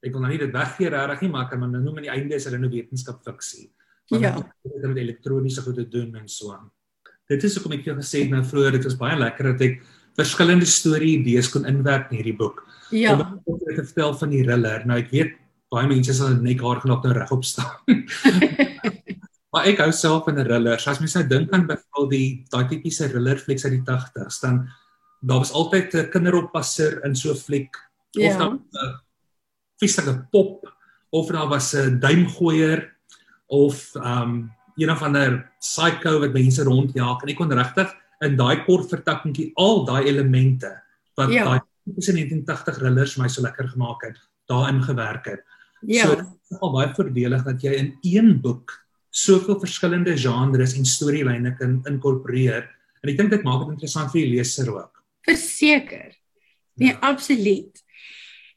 [0.00, 2.06] ek wil nou nie dit weggee regtig nie, maar ek kan maar nou noem aan
[2.08, 3.68] die einde is hulle nou wetenskap fiksie.
[4.10, 4.32] Want Ja.
[4.36, 6.70] dit het met elektroniese goed te doen en so aan.
[7.28, 9.82] Dit is hoekom ek jou gesê het nou vroeër dit was baie lekker dat ek
[10.18, 12.64] verskillende storie idees kon inwerk in hierdie boek.
[12.90, 13.14] Ja.
[13.14, 14.86] Om ook te vertel van die thriller.
[14.86, 15.36] Nou ek weet
[15.70, 17.76] baie mense sal net haar gelap nou regop staan.
[19.52, 20.40] maar ek hou self van.
[20.78, 24.40] So as mens nou dink aan byvoorbeeld die daai tipiese thriller flieks uit die 80s,
[24.42, 24.64] dan
[25.20, 27.76] daar was altyd 'n kinderoppasser in so 'n fliek
[28.16, 28.36] of Ja.
[28.38, 29.00] dan 'n
[29.78, 30.76] viesige pop
[31.10, 32.96] of daar was 'n duimgooier
[33.46, 38.64] of um een of ander psycho wat mense rondjaag en ek kon regtig in daai
[38.64, 40.82] kort vertakkingkie al daai elemente
[41.16, 41.44] wat Ja.
[41.44, 44.18] daai tipiese 1980 thrillers vir my so lekker gemaak het,
[44.48, 45.42] daarin gewerk het.
[45.82, 46.06] Ja.
[46.06, 50.84] So dit is al baie voordelig dat jy in een boek soveel verskillende genres en
[50.84, 52.68] storielyne kan inkorporeer.
[53.02, 55.02] En ek dink dit maak dit interessant vir die leser ook.
[55.22, 56.14] Verseker.
[56.76, 57.82] Nee, absoluut.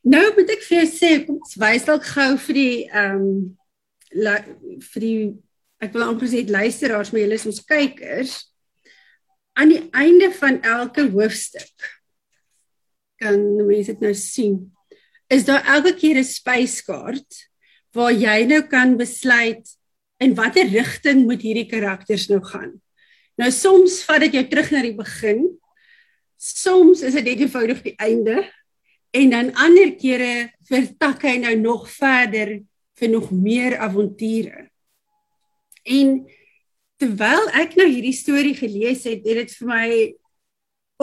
[0.03, 3.35] Nou moet ek vir jou sê, kom ons wys dalk gou vir die ehm um,
[4.93, 5.19] vir die
[5.81, 8.35] ek wil amper sê luisteraars, maar julle is ons kykers
[9.57, 11.89] aan die einde van elke hoofstuk
[13.21, 14.57] kan mense dit nou sien.
[15.31, 17.31] Is daar elke keer 'n spyskaart
[17.93, 19.65] waar jy nou kan besluit
[20.19, 22.81] in watter rigting moet hierdie karakters nou gaan.
[23.37, 25.47] Nou soms vat dit jou terug na die begin
[26.37, 28.43] soms is dit net eenvoudig die einde
[29.13, 32.57] en dan ander kere vertak hy nou nog verder
[32.97, 34.67] vir nog meer avonture.
[35.83, 36.23] En
[37.01, 39.87] terwyl ek nou hierdie storie gelees het, het dit vir my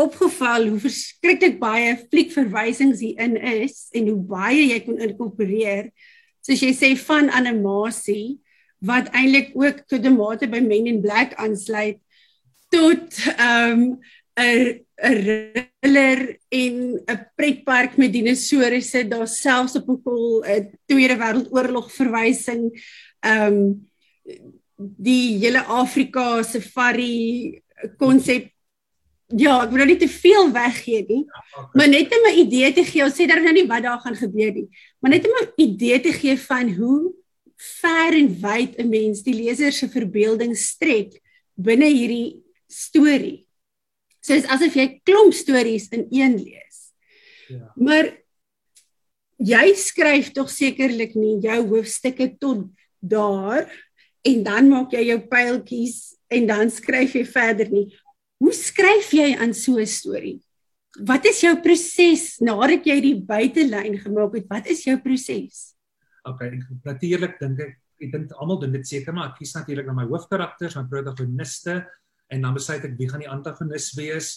[0.01, 5.91] opgeval hoe verskriklik baie fliekverwysings hierin is en hoe baie jy kon inkorporeer.
[6.43, 8.41] Soos jy sê van animasie
[8.87, 12.01] wat eintlik ook tot 'n mate by Men in Black aansluit
[12.71, 14.01] tot ehm um,
[14.39, 21.17] 'n 'n thriller en 'n pretpark met dinosourusse, daar selfs op 'n kol 'n Tweede
[21.17, 22.71] Wêreldoorlog verwysing.
[23.21, 23.89] Ehm um,
[24.77, 27.61] die hele Afrika safari
[27.99, 28.51] konsep
[29.31, 31.25] Ja, ek wil nou nie te veel weggee nie,
[31.79, 34.17] maar net om 'n idee te gee, ons sê daar nou nie wat daar gaan
[34.17, 37.15] gebeur nie, maar net om 'n idee te gee van hoe
[37.57, 41.21] ver en wyd 'n mens die leser se verbeelding strek
[41.55, 43.47] binne hierdie storie.
[44.21, 46.91] So dit is asof jy klomp stories in een lees.
[47.49, 47.73] Ja.
[47.77, 48.11] Maar
[49.41, 52.69] jy skryf tog sekerlik nie jou hoofstukke tot
[53.01, 53.65] daar
[54.29, 57.89] en dan maak jy jou pyltjies en dan skryf jy verder nie.
[58.41, 60.41] Hoe skryf jy aan so 'n storie?
[61.01, 64.47] Wat is jou proses nadat jy die buitelyn gemaak het?
[64.49, 65.75] Wat is jou proses?
[66.25, 69.93] Okay, natuurlik dink ek ek dink almal doen dit seker maar ek kies natuurlik na
[69.93, 71.85] my hoofkarakters, my protagoniste
[72.31, 74.31] en dan besluit ek wie gaan die antagonis wees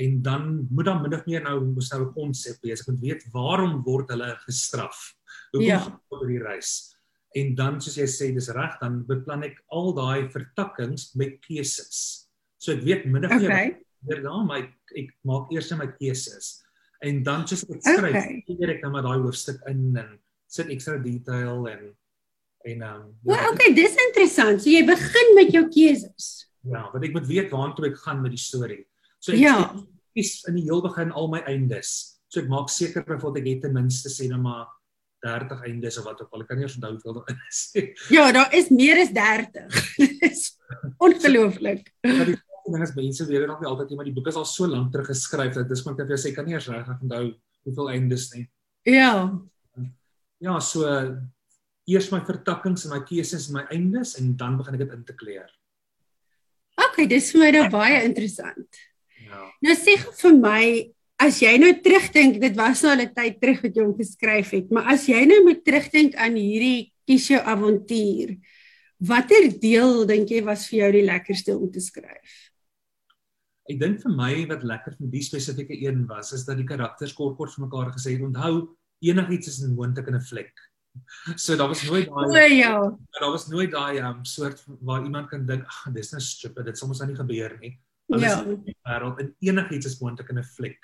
[0.00, 2.80] en dan moet dan min of meer nou moet nou 'n konsep wees.
[2.80, 5.14] Ek moet weet waarom word hulle gestraf?
[5.52, 6.00] Hoekom Ja.
[6.10, 6.94] oor die reis?
[7.34, 12.28] En dan soos jy sê dis reg, dan beplan ek al daai vertakkings met keuses.
[12.58, 13.76] So ek weet min of meer Okay.
[14.06, 14.58] weer daar maar
[14.96, 16.62] ek, maak eers my keuses.
[17.02, 18.44] En dan soos ek skryf, Okay.
[18.48, 18.74] okay.
[18.74, 21.96] ek dan maar daai hoofstuk in en sit ekstra detail en
[22.64, 24.62] en um, Well, okay, dis interessant.
[24.62, 26.46] So jy begin met jou keuses.
[26.64, 28.84] Ja, want ek moet weet waartoe ek gaan met die storie.
[29.18, 29.56] So ek Ja.
[30.14, 32.20] kies in die heel begin al my eindes.
[32.28, 34.66] So ek maak seker byvoorbeeld ek het ten minste sê nou maar
[35.22, 36.40] 30 eindes of wat ook al.
[36.42, 37.84] Ek kan nie onthou hoeveel daar is nie.
[38.16, 39.84] Ja, daar is meer as 30.
[40.20, 40.58] Dis
[40.98, 41.92] ongelooflik.
[42.02, 44.44] Maar die ding is mense weet nog nie altyd nie, maar die boek is al
[44.48, 47.00] so lank terug geskryf dat dis maar ek vir jou sê kan nie eers regtig
[47.02, 47.24] onthou
[47.66, 48.44] hoeveel eindes nie.
[48.86, 49.30] Ja.
[50.42, 50.86] Ja, so
[51.86, 55.04] eers my vertakkings en my keuses en my eindes en dan begin ek dit in
[55.06, 55.50] te kleur.
[56.92, 58.80] Okay, dis vir my nou baie interessant.
[59.24, 59.46] Ja.
[59.64, 60.64] Nou sê vir my,
[61.24, 64.50] as jy nou terugdink, dit was nou al 'n tyd terug wat jy hom geskryf
[64.52, 68.36] het, maar as jy nou moet terugdink aan hierdie kies jou avontuur,
[69.00, 72.52] watter deel dink jy was vir jou die lekkerste om te skryf?
[73.70, 77.14] Ek dink vir my wat lekker van die spesifieke een was is dat die karakters
[77.14, 80.52] kort kort vir mekaar gesê het onthou enigiets is moontlik in 'n vlek.
[81.42, 82.74] So daar was nooit O daai ja.
[83.20, 86.78] daar was nooit daai um, soort waar iemand kan dink ag dis nou stupid dit
[86.78, 87.78] sal mos nou nie gebeur nie.
[88.12, 88.42] Alles Ja.
[88.44, 90.80] in die wêreld en enigiets is moontlik in 'n vlek.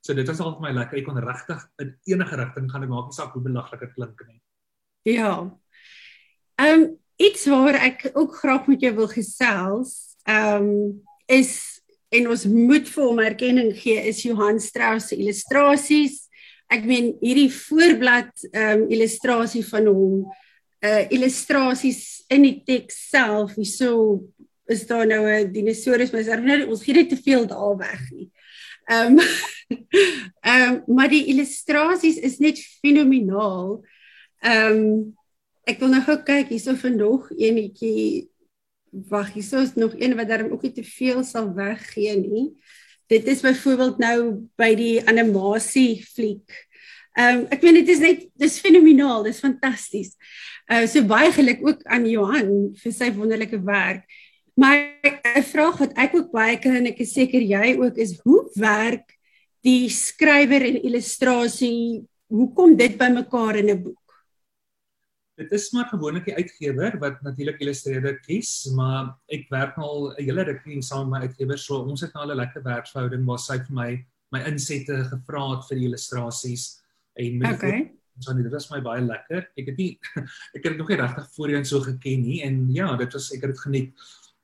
[0.00, 0.98] So dit was al vir my lekker.
[0.98, 2.82] Ek kon regtig in enige rigting gaan.
[2.82, 4.40] Ek maak nie saak hoe belaglik dit klink nie.
[5.02, 5.50] Ja.
[6.56, 12.28] Ehm um, iets waaroor ek ook graag met jou wil gesels, ehm um, is en
[12.28, 16.28] ons moet vir hom erkenning gee is Johan Strauss se illustrasies.
[16.70, 20.20] Ek meen hierdie voorblad ehm um, illustrasie van hom,
[20.86, 24.22] uh illustrasies in die teks self, hierso
[24.70, 28.30] is daar nou 'n dinosaurus, maar nou ons gee dit te veel daar weg nie.
[28.86, 29.26] Ehm um,
[30.50, 33.84] ehm um, maar die illustrasies is net fenomenaal.
[34.40, 35.16] Ehm um,
[35.64, 38.28] ek wil nou gou kyk hierso vir nog enetjie.
[38.90, 42.48] Wag, hierso is nog een wat daarom ook nie te veel sal weggee nie.
[43.10, 44.16] Dit is byvoorbeeld nou
[44.60, 46.46] by die animasie fliek.
[47.18, 50.14] Ehm um, ek meen dit is net dis fenomenaal, dis fantasties.
[50.70, 54.04] Uh so baie geluk ook aan Johan vir sy wonderlike werk.
[54.54, 54.78] Maar
[55.34, 58.46] 'n vraag wat ek ook baie kry en ek is seker jy ook is hoe
[58.54, 59.18] werk
[59.66, 62.06] die skrywer en illustrasie?
[62.30, 63.99] Hoe kom dit bymekaar in 'n boek?
[65.40, 70.24] Dit is maar gewoonlik die uitgewer wat natuurlik illustreerder kies, maar ek werk al 'n
[70.24, 73.24] hele ruk hier saam met my uitgewer, so ons het nou al 'n lekker werksverhouding
[73.24, 73.90] waar sy vir my
[74.32, 76.82] my insette gevra het vir die illustrasies
[77.18, 77.90] en met Okay.
[78.20, 79.48] so nee, dit was my baie lekker.
[79.56, 79.98] Ek het nie
[80.56, 83.54] ek het nog nie regtig voorheen so geken nie en ja, dit was ek het
[83.54, 83.92] dit geniet.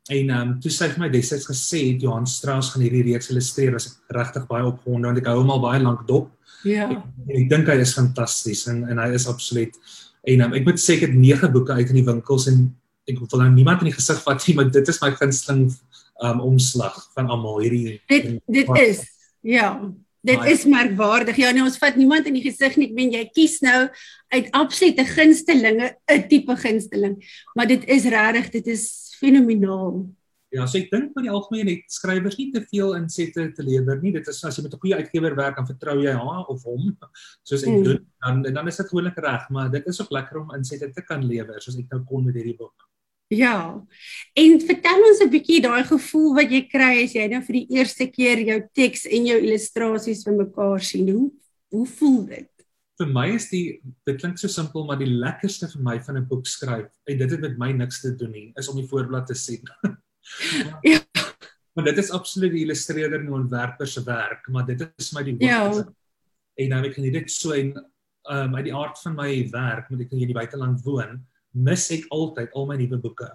[0.09, 3.30] En ehm um, toe sy vir my destyds gesê het Johan Strauss gaan hierdie reeks
[3.30, 6.30] illustreer, was ek regtig baie opgewonde want ek hou hom al baie lank dop.
[6.64, 6.88] Ja.
[6.90, 7.02] Ek,
[7.42, 9.74] ek dink hy is fantasties en en hy is absoluut
[10.26, 12.66] en um, ek moet sê ek het 9 boeke uit in die winkels en
[13.06, 15.68] ek wil nou niemand in die gesig vat nie, maar dit is my gunsteling
[16.24, 19.04] um omslag van almal hierdie Dit dit is
[19.46, 19.92] ja.
[20.26, 21.36] Dit Maar- is merkwaardig.
[21.38, 22.88] Ja, nee, ons vat niemand in die gesig nie.
[22.88, 23.86] Ek meen jy kies nou
[24.34, 27.14] uit absolute gunstelinge 'n tipe gunsteling,
[27.54, 30.02] maar dit is regtig, dit is fenomenaal.
[30.56, 33.98] Ja, so ek dink van die algemeen het skrywers nie te veel insette te lewer
[34.00, 34.12] nie.
[34.14, 36.96] Dit is as jy met 'n goeie uitgewer werk, dan vertrou jy haar of hom,
[37.44, 37.84] soos ek Mm.
[37.84, 41.02] doen, dan dan is dit gewoonlik reg, maar dit is ook lekker om insette te
[41.02, 42.74] kan lewer, soos ek nou kon met hierdie boek.
[43.28, 43.84] Ja.
[44.34, 47.66] En vertel ons 'n bietjie daai gevoel wat jy kry as jy nou vir die
[47.76, 51.08] eerste keer jou teks en jou illustrasies vir mekaar sien.
[51.08, 51.32] Hoe
[51.70, 52.50] hoe voel dit?
[52.98, 56.24] Vir my is die dit klink so simpel, maar die lekkerste vir my van 'n
[56.28, 59.26] boek skryf, en dit het met my niks te doen nie, is om die voorblad
[59.26, 59.60] te sien.
[60.82, 61.00] Ja.
[61.76, 65.36] Maar dit is absoluut die illustreerder en ontwerper se werk, maar dit is my die
[65.44, 65.68] Ja.
[66.56, 67.74] En nou ek geniet dit so en
[68.30, 71.18] um uit die aard van my werk, moet ek in hierdie buiteland woon,
[71.52, 73.28] mis ek altyd al my nuwe boeke.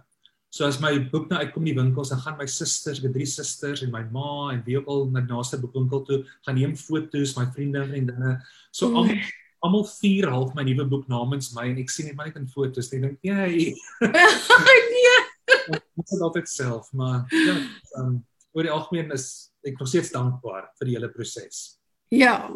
[0.51, 3.13] So as my boek nou uitkom in die winkels, dan gaan my susters, ek het
[3.15, 6.57] drie susters en my ma en wie ook al na die naaste boekwinkel toe, gaan
[6.59, 8.33] neem foto's, my vriende en vriendinne.
[8.71, 8.95] So Mm.
[8.95, 9.21] almal
[9.63, 12.47] almal vier half my nuwe boek namens my en ek sien net maar net in
[12.49, 13.75] foto's en dink, "Jy,
[14.95, 15.30] nee.
[15.71, 17.55] Ons het altyd self, maar ja,
[17.99, 18.19] um,
[18.51, 21.79] oor die algemeen is ek nog steeds dankbaar vir die hele proses.
[22.11, 22.49] Ja.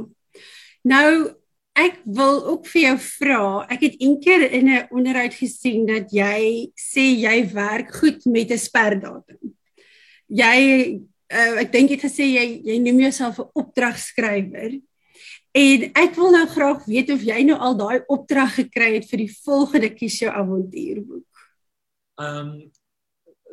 [0.83, 1.35] Nou
[1.75, 3.41] ek wil ook vir jou vra.
[3.71, 8.57] Ek het eendag in 'n onderhoud gesien dat jy sê jy werk goed met 'n
[8.57, 9.55] sperdatum.
[10.27, 10.57] Jy
[11.31, 14.79] uh, ek dink jy het gesê jy jy noem jouself 'n opdragskrywer.
[15.55, 19.17] En ek wil nou graag weet of jy nou al daai opdrag gekry het vir
[19.23, 21.31] die volgende kies jou avontuurboek.
[22.19, 22.71] Ehm um,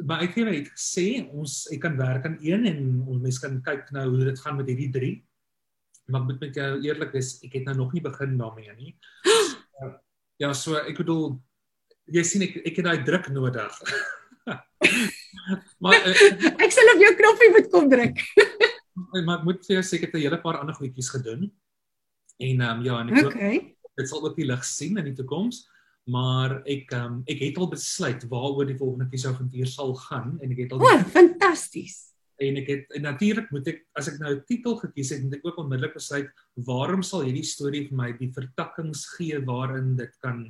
[0.06, 3.90] maar ek het gesê ons ek kan werk aan een en ons mens kan kyk
[3.94, 5.14] nou hoe dit gaan met hierdie drie.
[6.10, 8.92] Maar ek moet met jou eerlik wees, ek het nou nog nie begin daarmee nie.
[10.42, 11.36] ja, so ek bedoel
[12.12, 13.78] jy sien ek ek het daai druk nodig.
[15.82, 16.30] maar uh,
[16.64, 18.24] ek sal op jou knoppie moet kom druk.
[19.26, 21.50] maar ek moet vir jou sê ek het 'n hele paar ander goedjies gedoen.
[22.42, 23.54] En ehm um, ja, en ek okay.
[23.54, 25.68] hoop dit sal ook die lig sien in die toekoms.
[26.10, 30.64] Maar ek um, ek het al besluit waaroor die volgende kiesavontuur sal gaan en ek
[30.64, 32.12] het al O, oh, fantasties.
[32.42, 35.38] En ek het en natuurlik moet ek as ek nou 'n titel gekies het, moet
[35.38, 36.30] ek ook onmiddellik besluit
[36.66, 40.48] waarom sal hierdie storie vir my die vertakkings gee waarin dit kan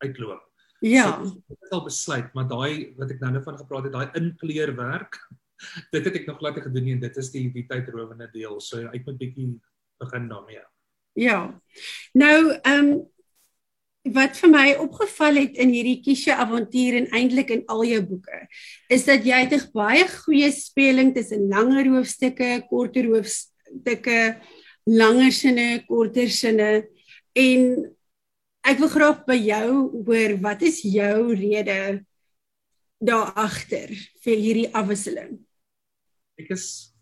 [0.00, 0.44] uitloop.
[0.80, 1.20] Ja.
[1.24, 4.16] So, ek het al besluit, maar daai wat ek nou net van gepraat het, daai
[4.16, 5.20] inkleurwerk,
[5.92, 8.56] dit het ek nog glad gedoen nie en dit is die die tydrowende deel.
[8.60, 9.50] So ek moet bietjie
[10.00, 10.64] begin daarmee.
[11.16, 11.60] Ja.
[12.12, 13.04] Nou, ehm um,
[14.14, 18.40] wat vir my opgeval het in hierdie kiesje avontuur en eintlik in al jou boeke,
[18.92, 24.36] is dat jy het 'n baie goeie speling tussen langer hoofstukke, korter hoofstukke,
[24.86, 26.86] langer sinne, korter sinne
[27.34, 27.92] en
[28.64, 32.04] ek wil graag by jou hoor wat is jou rede
[33.00, 33.90] daar agter
[34.24, 35.38] vir hierdie afwisseling?
[36.38, 36.92] Ek is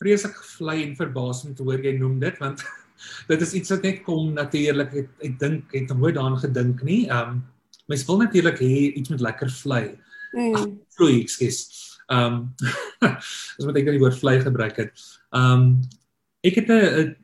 [0.00, 2.62] vreeslik gevlei en verbaas om te hoor jy noem dit want
[3.28, 7.06] dit is iets wat net kom natuurlik ek, ek dink het nooit daaraan gedink nie.
[7.08, 7.40] Ehm um,
[7.90, 9.84] mens wil natuurlik hê iets met lekker vlei.
[10.32, 10.76] Mm.
[10.94, 11.62] Vloei, ekskuus.
[12.10, 12.44] Ehm
[13.08, 14.92] as wat ek net die woord vlei gebruik het.
[15.34, 15.80] Ehm um,
[16.46, 17.16] ek het 'n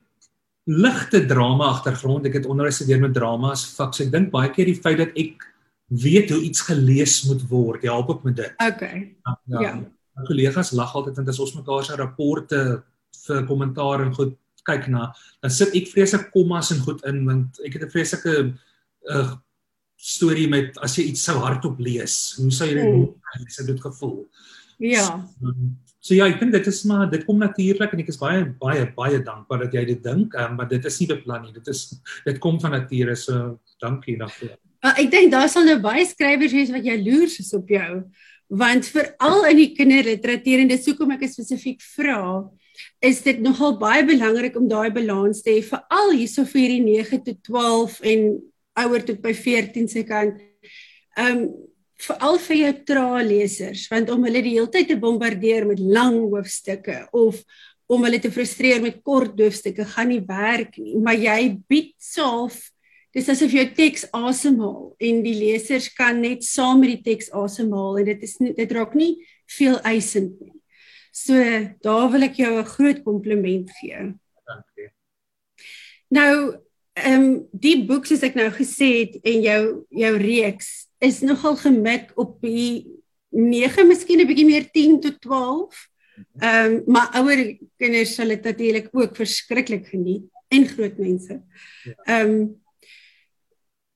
[0.66, 2.26] ligte drama agtergrond.
[2.26, 3.94] Ek het onderwys gedoen met drama as vak.
[3.94, 5.46] So ek dink baie keer die feit dat ek
[5.86, 8.54] weet hoe iets gelees moet word, help ook met dit.
[8.58, 9.14] Okay.
[9.22, 9.38] Ja.
[9.44, 9.60] ja.
[9.60, 9.74] ja.
[10.26, 12.60] Kollegas lag altyd want as ons mekaar se rapporte
[13.26, 14.34] vir kommentaar en goed
[14.66, 15.08] kyk na,
[15.42, 18.36] dan sit ek vreeslik kommas en goed in want ek het 'n vreeslike
[19.10, 19.32] uh
[19.96, 22.36] storie met as jy iets sou hardop lees.
[22.36, 23.48] Hoe sou jy dit hmm.
[23.48, 24.28] sou dit gevoel?
[24.78, 25.24] Ja.
[25.40, 25.54] So,
[26.06, 28.84] So ja, ek dink dit is maar dit kom natuurlik en ek is baie baie
[28.94, 31.54] baie dankbaar dat jy dit dink, um, maar dit is nie beplan nie.
[31.56, 31.80] Dit is
[32.28, 33.16] dit kom van nature.
[33.18, 34.54] So dankie daarvoor.
[34.84, 38.04] Uh, ek dink daar sal nou baie skrywers wees wat jaloers is op jou.
[38.62, 42.20] Want veral in die kinderliteratuur en dit soekom ek spesifiek vra,
[43.00, 47.22] is dit nogal baie belangrik om daai balans te hê veral hierso vir hierdie 9
[47.28, 48.26] tot 12 en
[48.86, 50.42] ouer tot by 14 se kant.
[51.16, 51.48] Ehm um,
[52.02, 57.06] veral vir jou traallesers want om hulle die hele tyd te bombardeer met lang hoofstukke
[57.16, 57.40] of
[57.88, 62.58] om hulle te frustreer met kort hoofstukke gaan nie werk nie maar jy bied self
[63.16, 68.02] dis asof jou teks asemhaal en die lesers kan net saam met die teks asemhaal
[68.02, 69.14] en dit is nie, dit raak nie
[69.56, 70.55] veel eisend nie
[71.16, 71.34] so
[71.86, 74.12] daar wil ek jou 'n groot kompliment gee
[74.50, 74.90] dankie
[76.08, 76.34] nou
[76.96, 81.56] ehm um, die boek soos ek nou gesê het en jou jou reeks is nogal
[81.60, 82.96] gemik op die
[83.36, 85.88] 9, miskien 'n bietjie meer 10 tot 12.
[86.40, 91.42] Ehm um, maar ouer kinders sal dit natuurlik ook verskriklik geniet en groot mense.
[91.84, 91.92] Ja.
[92.04, 92.64] Ehm um,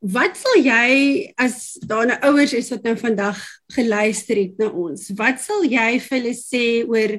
[0.01, 3.41] wat sal jy as daar nou ouers is wat nou vandag
[3.77, 7.19] geluister het na ons, wat sal jy vir hulle sê oor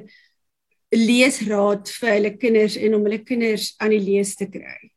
[0.92, 4.92] leesraad vir hulle kinders en om hulle kinders aan die lees te kry?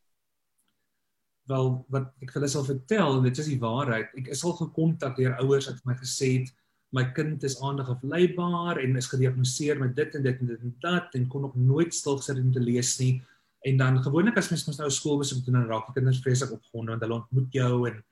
[1.50, 4.10] wel wat ek hulle sal vertel en dit is die waarheid.
[4.18, 6.52] Ek is al gekontak deur ouers wat vir my gesê het
[6.96, 10.74] my kind is aandag afleibaar en is gediagnoseer met dit en dit en dit en
[10.82, 13.18] dat en kon nog nooit stil gesit om te lees nie.
[13.66, 16.94] En dan gewoonlik as mens mos nou skoolbesoek doen en raak die kinders vreeslik opgewonde
[16.94, 18.02] want hulle ontmoet jou en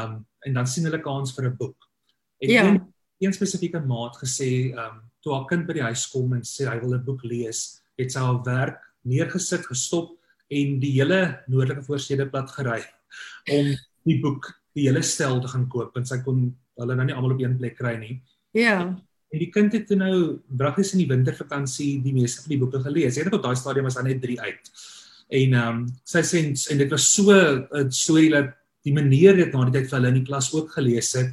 [0.00, 1.88] um en dan sien hulle kans vir 'n boek.
[2.40, 2.62] En ja.
[2.64, 2.80] een,
[3.20, 6.80] een spesifieke maat gesê um toe haar kind by die huis kom en sê hy
[6.80, 10.16] wil 'n boek lees, het sy haar werk neergesit, gestop
[10.50, 12.80] en die hele noordelike voorstede plat gery
[13.50, 13.72] om
[14.04, 17.34] die boek die hele stel te gaan koop want sy kon hulle nou nie almal
[17.34, 18.22] op een plek kry nie.
[18.56, 18.80] Ja.
[19.32, 23.16] En die kind het nou braggies in die wintervakansie die meeste van die boeke gelees.
[23.16, 24.72] Hy het op daai stadium was daar net 3 uit.
[25.28, 28.54] En ehm um, sy sê en dit was so 'n storie dat
[28.84, 31.30] die meneer dit na die tyd vir hulle in die klas ook gelees het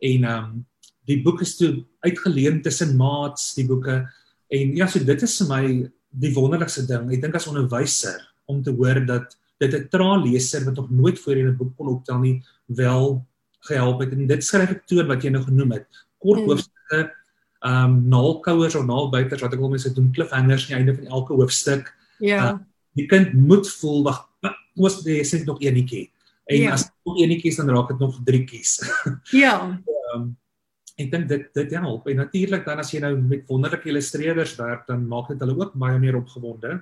[0.00, 0.66] en ehm um,
[1.08, 4.04] die boek is toe uitgeleen tussen maats die boeke
[4.50, 7.10] en ja so dit is vir my die wonderlikste ding.
[7.14, 8.18] Ek dink as onderwyser
[8.50, 12.18] om te hoor dat dit 'n traalleser wat nog nooit voorheen 'n boek kon optel
[12.18, 13.24] nie wel
[13.68, 15.86] gehelp het en dit skryf ek toe wat jy nou genoem het
[16.18, 16.48] kort mm.
[16.48, 17.00] hoofstukke
[17.60, 21.06] ehm um, naalkouers of naalbuiters wat ek wil mense doen cliffhangers aan die einde van
[21.06, 21.92] elke hoofstuk.
[22.18, 22.52] Ja.
[22.52, 22.58] Uh,
[23.00, 24.24] die kind moet voel wag,
[24.80, 26.08] was dit is nog enetjie.
[26.50, 26.74] En ja.
[26.74, 28.78] as nog enetjies dan raak dit nog drietjies.
[29.44, 29.56] ja.
[30.14, 30.32] Um,
[31.00, 32.08] ek dink dit dit help.
[32.10, 35.76] En natuurlik dan as jy nou met wonderlike illustreerders werk, dan maak dit hulle ook
[35.78, 36.80] baie meer opgewonde.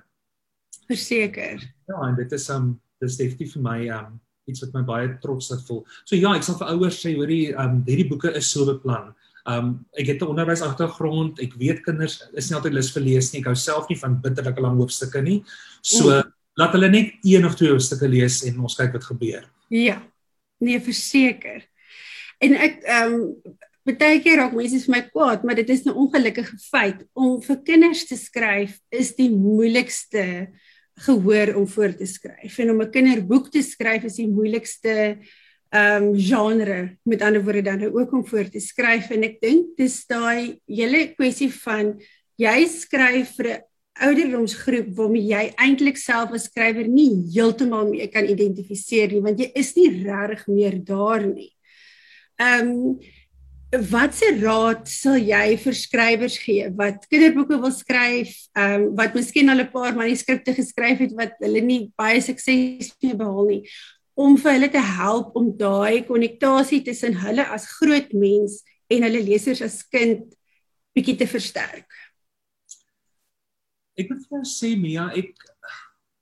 [0.88, 1.62] Verseker.
[1.88, 4.16] Ja, en dit is um dis definitief vir my um
[4.48, 5.82] iets wat my baie trots laat voel.
[6.08, 9.12] So ja, ek sal vir ouers sê hoorie um hierdie boeke is so beplan.
[9.46, 11.40] Um ek het 'n onderwys agtergrond.
[11.40, 13.40] Ek weet kinders is nie altyd lus vir lees nie.
[13.40, 15.44] Ek hou self nie van bitterlike lang hoofstukke nie.
[15.82, 16.32] So mm.
[16.56, 19.44] laat hulle net een of twee hoofstukke lees en ons kyk wat gebeur.
[19.68, 20.02] Ja.
[20.58, 21.62] Nee, verseker.
[22.40, 23.42] En ek um
[23.88, 27.62] baie keer raak mense vir my kwaad, maar dit is 'n ongelukkige feit om vir
[27.64, 30.48] kinders te skryf is die moeilikste
[30.98, 32.58] gehoor om voor te skryf.
[32.58, 35.22] En om 'n kinderboek te skryf is die moeilikste ehm
[35.70, 39.76] um, genre met ander woorde dan nou ook om voor te skryf en ek dink
[39.76, 41.96] dis daai hele kwessie van
[42.40, 43.62] jy skryf vir 'n
[44.08, 49.50] ouderdomsgroep waarmee jy eintlik self as skrywer nie heeltemal mee kan identifiseer nie want jy
[49.54, 51.52] is nie regtig meer daar nie.
[52.38, 53.00] Ehm um,
[53.68, 59.50] Watse raad sal jy vir skrywers gee wat kinderboeke wil skryf, ehm um, wat miskien
[59.50, 63.68] al 'n paar manuskripte geskryf het wat hulle nie baie sukses mee behaal nie
[64.18, 68.60] om vir hulle te help om daai konnektasie tussen hulle as groot mens
[68.90, 70.26] en hulle lesers as kind
[70.96, 71.86] bietjie te versterk.
[73.98, 75.34] Ek moet vir jou sê Mia, ek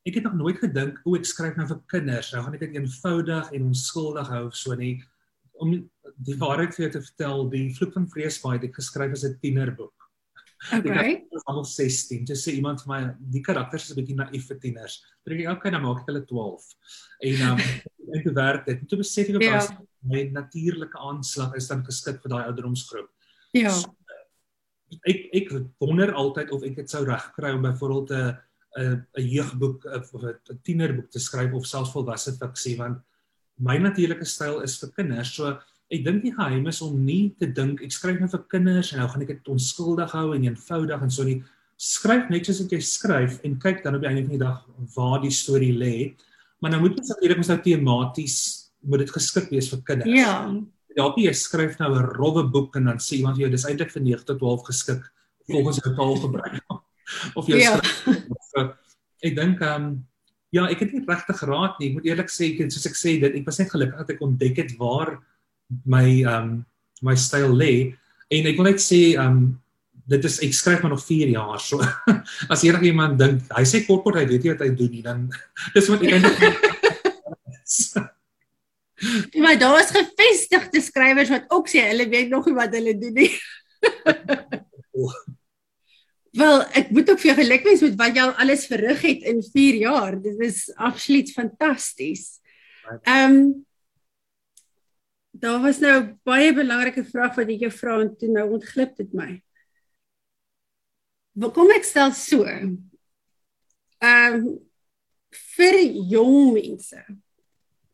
[0.06, 2.30] ek het nog nooit gedink o, ek skryf nou vir kinders.
[2.30, 5.00] Nou gaan ek dit eenvoudig en onskuldig hou so nie
[5.56, 5.72] om
[6.28, 9.38] die waarheid vir jou te vertel, die vloek van vreesbaai het ek geskryf as 'n
[9.40, 9.95] tienerboek.
[10.72, 11.12] Okay.
[11.12, 12.24] Ek was al 16.
[12.26, 13.00] Jy sê iemand vir my
[13.32, 15.02] die karakters is 'n bietjie naïef vir tieners.
[15.24, 16.64] Dan dink ek okay, dan maak ek hulle 12.
[17.28, 17.60] En um
[18.14, 18.88] en te werk dit.
[18.88, 19.60] Toe besef ek ja.
[20.02, 23.08] my natuurlike aanslag is dan geskik vir daai ouderdomsgroep.
[23.52, 23.70] Ja.
[23.70, 23.92] So,
[25.06, 25.52] ek ek
[25.82, 28.36] wonder altyd of ek dit sou regkry om byvoorbeeld 'n
[28.76, 33.02] 'n 'n jeugboek of 'n tienerboek te skryf of selfs volwasse fiksie want
[33.58, 35.32] my natuurlike styl is vir kinders.
[35.34, 35.58] So
[35.92, 39.02] ek dink die geheim is om nie te dink ek skryf net vir kinders en
[39.02, 41.42] nou gaan ek dit onskuldig hou en eenvoudig en so nie.
[41.76, 44.62] Skryf net soos jy skryf en kyk dan op die einde van die dag
[44.96, 45.96] waar die storie lê.
[46.60, 48.38] Maar nou moet mens natuurlik mens nou tematies
[48.86, 50.16] moet dit geskik wees vir kinders.
[50.16, 50.34] Ja.
[50.96, 53.92] Dalk jy skryf nou 'n rowwe boek en dan sê iemand vir jou dis eintlik
[53.92, 55.02] vir 9 tot 12 geskik
[55.46, 56.60] volgens jou taalgebruik.
[57.38, 57.78] of jou ja.
[57.78, 58.74] skryf.
[59.22, 60.04] Ek dink ehm um,
[60.54, 61.90] ja, ek het nie regtig geraad nie.
[61.90, 64.22] Ek moet eerlik sê, ek soos ek sê dit, ek was net gelukkig dat ek
[64.24, 65.18] ontdek het waar
[65.84, 66.50] my um,
[67.02, 67.94] my styl lê
[68.32, 69.58] en ek wil net sê um,
[70.06, 71.60] dit is ek skryf maar nog 4 jaar.
[71.62, 71.80] So
[72.52, 75.04] as enige iemand dink hy sê kort kort hy weet nie wat hy doen nie,
[75.06, 75.26] dan
[75.74, 76.38] dis wat ek eintlik
[79.36, 83.18] Maar daar is gevestigde skrywers wat ook sê hulle weet nog nie wat hulle doen
[83.18, 83.32] nie.
[86.36, 89.42] Wel, ek moet ook vir jou gelukwens met wat jy al alles verrig het in
[89.44, 90.16] 4 jaar.
[90.20, 92.40] Dit is absoluut fantasties.
[93.02, 93.46] Ehm um,
[95.40, 99.30] Daar was nou baie belangrike vraag wat jou vra en toe nou ontglip dit my.
[101.36, 102.46] Wat kom ek stel so?
[102.46, 104.46] Ehm um,
[105.56, 105.78] vir
[106.08, 107.00] jong mense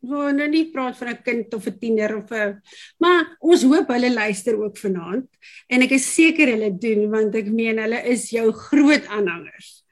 [0.02, 2.60] Waar nou nie praat van 'n kind of 'n tiener of 'n
[2.98, 5.28] maar ons hoop hulle luister ook vanaand
[5.68, 9.84] en ek is seker hulle doen want ek meen hulle is jou groot aanhangers.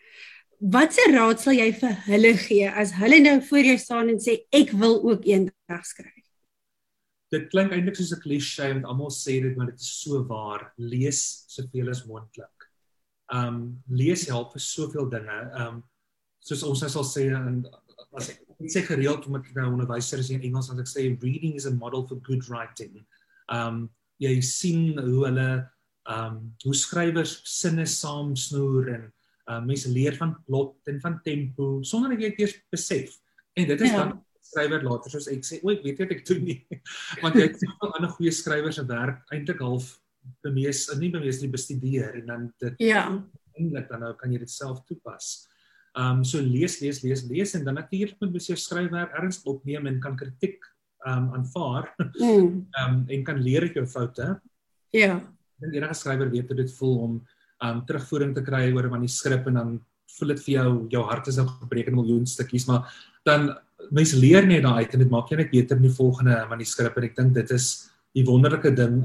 [0.58, 4.46] Watse raad sal jy vir hulle gee as hulle nou voor jou staan en sê
[4.50, 6.19] ek wil ook eendag skryf?
[7.30, 10.72] Dit klink eintlik soos 'n klise want almal sê dit maar dit is so waar.
[10.78, 12.66] Lees soveel as moontlik.
[13.32, 15.38] Um lees help vir soveel dinge.
[15.54, 15.82] Um
[16.40, 17.66] soos ons nou sal sê en
[18.18, 21.66] as ek ek sê gereeld met nou onderwysers in Engels as ek sê reading is
[21.66, 23.06] a model for good writing.
[23.48, 25.70] Um jy sien hoe hulle
[26.10, 29.12] um hoe skrywers sinne saamsnoer en
[29.50, 33.14] um, mense leer van plot en van tempo sonder dat jy dit eers besef.
[33.58, 34.02] En dit is ja.
[34.02, 34.18] dan
[34.50, 36.58] skrywer later soos ek sê, o, ek weet net ek doen nie.
[37.22, 39.94] Want jy het soveel ander goeie skrywers se werk eintlik half
[40.44, 43.06] bemees, nie bemees nie bestudeer en dan dit Ja.
[43.58, 45.46] Eintlik dan nou kan jy dit self toepas.
[45.98, 49.40] Ehm um, so lees lees lees lees en dan natuurlik moet jy jou skryfwerk erns
[49.50, 50.60] opneem en kan kritiek
[51.06, 51.90] ehm um, aanvaar.
[52.20, 52.26] Mm.
[52.26, 52.64] Ehm mm.
[52.84, 54.26] um, en kan leer uit jou foute.
[54.94, 55.20] Ja.
[55.60, 57.14] Dink enige skrywer weet hoe dit voel om
[57.60, 59.80] ehm um, terugvoering te kry oor 'n manuskrip en dan
[60.18, 62.88] voel dit vir jou jou hart is nou gebreek in miljoen stukkies maar
[63.24, 63.50] dan
[63.90, 66.96] mense leer net daai uit en dit maak jou net beter in die volgende manuskrip
[66.96, 67.70] en ek dink dit is
[68.16, 69.02] die wonderlike ding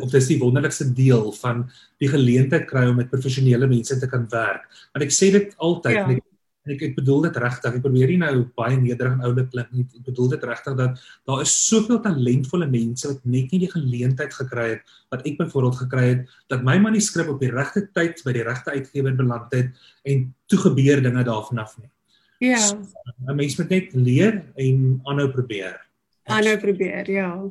[0.00, 1.66] of dis die wonderlikste deel van
[2.00, 4.64] die geleentheid kry om met professionele mense te kan werk.
[4.94, 6.06] Want ek sê dit altyd, ja.
[6.14, 6.22] ek,
[6.64, 7.76] en ek ek bedoel dit regtig.
[7.76, 9.84] Ek probeer nie nou baie nederig en oulik klink nie.
[9.84, 14.32] Ek bedoel dit regtig dat daar is soveel talentvolle mense wat net nie die geleentheid
[14.32, 18.32] gekry het wat ek byvoorbeeld gekry het dat my manuskrip op die regte tyd by
[18.38, 21.90] die regte uitgewer beland het en toe gebeur dinge daarvan af nie.
[22.38, 22.58] Ja.
[22.58, 22.82] So,
[23.26, 25.80] 'n Mens moet net leer en aanhou probeer.
[26.24, 27.50] Aanhou probeer, ja.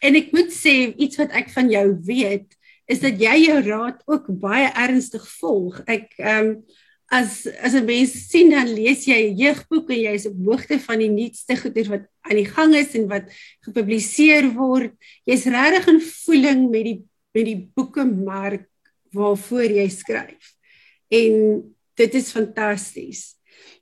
[0.00, 2.56] En ek moet sê iets wat ek van jou weet
[2.90, 5.82] is dat jy jou raad ook baie ernstig volg.
[5.86, 6.62] Ek ehm um,
[7.10, 10.78] as as 'n mens sien dan lees jy 'n jeugboek en jy is op hoogte
[10.78, 13.26] van die nuutste goeder wat aan die gang is en wat
[13.66, 14.94] gepubliseer word.
[15.26, 17.00] Jy's regtig in voeling met die
[17.34, 18.66] met die boekemark
[19.14, 20.54] waarvoor jy skryf.
[21.10, 21.34] En
[21.94, 23.39] dit is fantasties.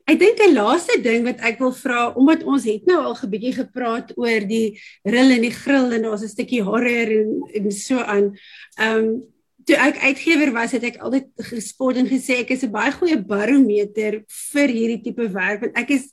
[0.08, 3.30] Ek dink 'n laaste ding wat ek wil vra omdat ons het nou al 'n
[3.30, 7.70] bietjie gepraat oor die ril en die grill en daar's 'n stukkie horror en en
[7.70, 8.36] so aan.
[8.78, 9.22] Ehm um,
[9.68, 13.20] toe ek uitgewer was het ek altyd gespot en gesê ek is 'n baie goeie
[13.20, 16.08] barometer vir hierdie tipe werk want ek is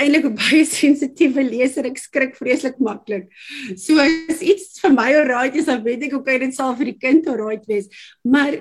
[0.00, 3.28] eintlik 'n baie sensitiewe leser ek skrik vreeslik maklik.
[3.76, 7.00] So as iets vir my alright is dan weet ek okay dit sal vir die
[7.00, 7.88] kind alright wees.
[8.24, 8.60] Maar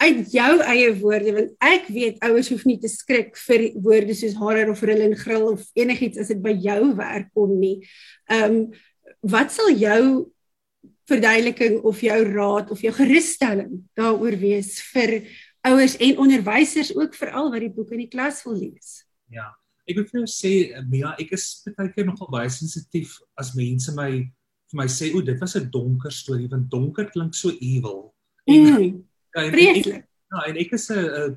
[0.00, 4.36] uit jou eie woorde want ek weet ouers hoef nie te skrik vir woorde soos
[4.40, 7.78] horror of rill en grill of enigiets as dit by jou werk kom nie.
[8.30, 8.62] Ehm um,
[9.20, 10.30] wat sal jou
[11.10, 15.26] verduideliking of jou raad of jou gerusstelling daaroor wees vir
[15.68, 19.02] ouers en onderwysers ook veral wat die boek in die klas wil lees?
[19.28, 19.50] Ja.
[19.88, 20.52] Ek wil vir jou sê
[20.88, 24.10] Mia, ek is baie keer nogal baie sensitief as mense my
[24.70, 28.14] vir my sê o, dit was 'n donker storie want donker klink so evil.
[28.46, 29.04] En, Mm.
[29.32, 30.04] Vreeslik.
[30.30, 31.36] Ja, en ek is 'n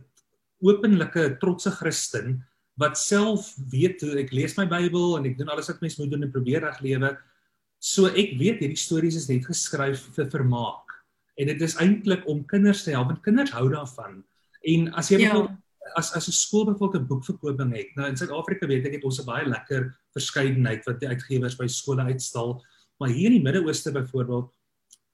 [0.63, 2.43] openlike trotse Christen
[2.79, 6.23] wat self weet ek lees my Bybel en ek doen alles wat mens moet doen
[6.23, 7.17] en probeer reg lewe.
[7.79, 10.87] So ek weet hierdie stories is net geskryf vir vermaak.
[11.37, 14.23] En dit is eintlik om kinders te help want kinders hou daarvan.
[14.63, 15.57] En as jy Ja.
[15.95, 17.95] as as 'n skool byvoorbeeld 'n boekverkoping het.
[17.95, 21.67] Nou in Suid-Afrika weet ek het ons 'n baie lekker verskeidenheid wat die uitgewers by
[21.67, 22.63] skole uitstal.
[22.99, 24.53] Maar hier in die Midde-Ooste byvoorbeeld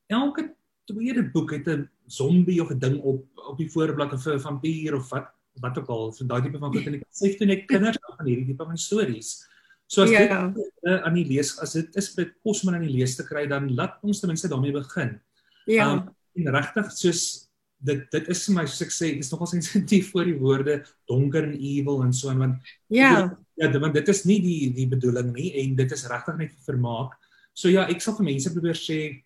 [0.08, 0.56] elke
[0.90, 4.96] tweede boek het 'n zombie of 'n ding op op die voorblad of 'n vampier
[4.96, 5.28] of wat
[5.60, 6.12] wat ook al.
[6.12, 8.78] So daai tipe van goed en ek sê toe net kinders van hierdie tipe van
[8.78, 9.46] stories.
[9.88, 10.48] So as Ja.
[10.48, 13.24] dit uh, aan die lees as dit is met kos om aan die lees te
[13.24, 15.20] kry dan laat ons ten minste daarmee begin.
[15.66, 15.92] Ja.
[15.94, 17.50] Um, en regtig soos
[17.82, 21.44] dit dit is vir my soos ek sê, is nogal sensitief vir die woorde donker
[21.44, 22.56] en evil en so aan want
[22.90, 23.36] Ja.
[23.58, 26.52] ja, dit- want dit is nie die die bedoeling nie en dit is regtig net
[26.52, 27.12] vir vermaak.
[27.54, 29.24] So ja, ek sal vir mense probeer sê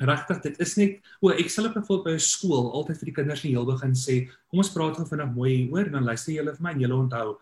[0.00, 3.14] regtig dit is net o, ek sal op byvoorbeeld by 'n skool altyd vir die
[3.14, 6.54] kinders in heel begin sê, kom ons praat gou vinnig mooi en dan luister julle
[6.54, 7.36] vir my en julle onthou.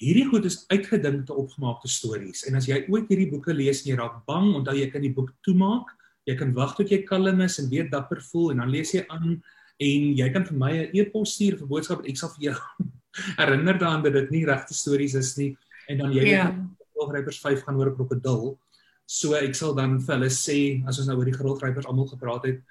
[0.00, 3.96] Hierdie goed is uitgedinkte opgemaakte stories en as jy ooit hierdie boeke lees en jy
[3.96, 5.86] raak bang, onthou jy kan die boek toemaak.
[6.26, 9.04] Jy kan wag tot jy kalm is en weer dapper voel en dan lees jy
[9.08, 9.42] aan
[9.78, 12.56] en jy kan vir my 'n e-pos stuur vir boodskap en ek sal vir jou
[13.38, 15.56] herinner daaraan dat dit nie regte stories is nie
[15.88, 16.50] en dan jy Ja.
[16.94, 18.58] grillgrypers 5 gaan oor 'n krokodil.
[19.06, 22.46] So ek sal dan vir hulle sê as ons nou oor die grillgrypers almal gepraat
[22.48, 22.62] het,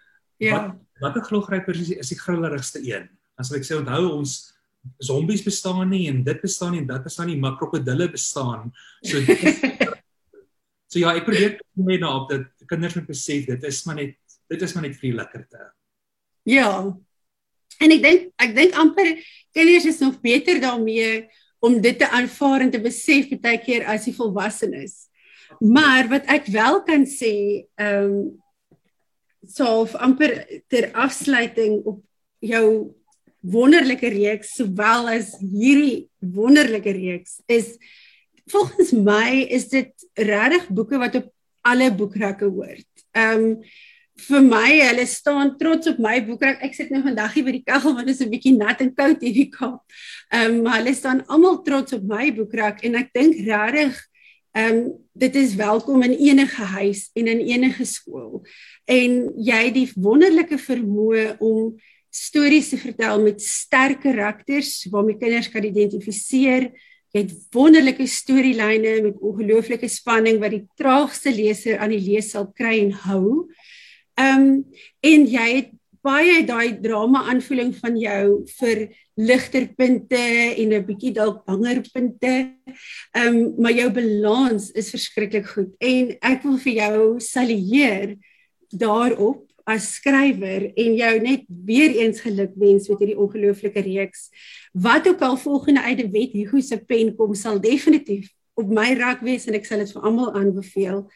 [0.42, 0.58] Ja.
[0.58, 3.06] wat watter grillgrypers is die, is die grillerigste een?
[3.38, 4.54] Dan sal ek sê onthou ons
[5.00, 8.74] zombies bestaan nie en dit bestaan nie en dit bestaan nie, maar krokodille bestaan.
[9.04, 9.62] So is,
[10.94, 14.18] So ja, ek probeer net daarop dat kinders moet besef dit is maar net
[14.52, 15.62] dit is maar net vir die lekkerte.
[16.46, 16.68] Ja.
[17.82, 19.10] En ek dink ek dink amper
[19.56, 21.24] kinders is nog beter daarmee
[21.64, 25.08] om dit te aanvaar en te besef baie keer as die volwassenes.
[25.60, 28.42] Maar wat ek wel kan sê, ehm um,
[29.44, 32.00] so amper ter afsluiting op
[32.40, 32.96] jou
[33.44, 37.74] wonderlike reeks sowel as hierdie wonderlike reeks is
[38.48, 41.28] volgens my is dit regtig boeke wat op
[41.68, 42.88] alle boekrakke hoort.
[43.12, 43.58] Ehm um,
[44.30, 46.60] vir my, hulle staan trots op my boekrak.
[46.62, 48.92] Ek sit nou vandag hier by die kaggel want dit is 'n bietjie nat en
[48.94, 49.82] koud hier in die Kaap.
[50.30, 53.98] Ehm um, maar hulle staan almal trots op my boekrak en ek dink regtig
[54.54, 58.42] ehm um, dit is welkom in enige huis en in enige skool.
[58.86, 61.76] En jy het die wonderlike vermoë om
[62.14, 66.70] stories te vertel met sterk karakters waarmee kinders kan identifiseer.
[67.14, 72.50] Jy het wonderlike storielyne met ongelooflike spanning wat die traagste leser aan die lees sal
[72.54, 73.48] kry en hou.
[74.18, 74.52] Ehm um,
[75.02, 75.72] en jy het
[76.04, 78.84] baie daai drama aanvoeling van jou vir
[79.16, 80.20] ligter punte
[80.60, 82.34] en 'n bietjie dalk banger punte.
[83.16, 88.18] Ehm um, maar jou balans is verskriklik goed en ek wil vir jou salueer
[88.70, 94.30] daarop as skrywer en jou net weer eens geluk wens met hierdie ongelooflike reeks.
[94.74, 98.28] Wat ook al volgende uit die wet Hugo se pen kom sal definitief
[98.60, 101.08] op my rak wees en ek sal dit vir almal aanbeveel.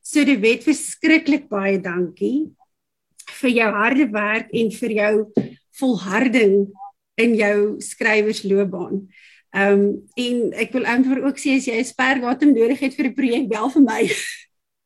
[0.00, 2.50] So die wet verskriklik baie dankie
[3.40, 5.14] vir jou harde werk en vir jou
[5.80, 6.54] volharding
[7.20, 9.08] in jou skrywersloopbaan.
[9.50, 13.06] Ehm um, en ek wil eintlik ook sê as jy 'n sperdatum nodig het vir
[13.10, 14.02] 'n projek, bel vir my.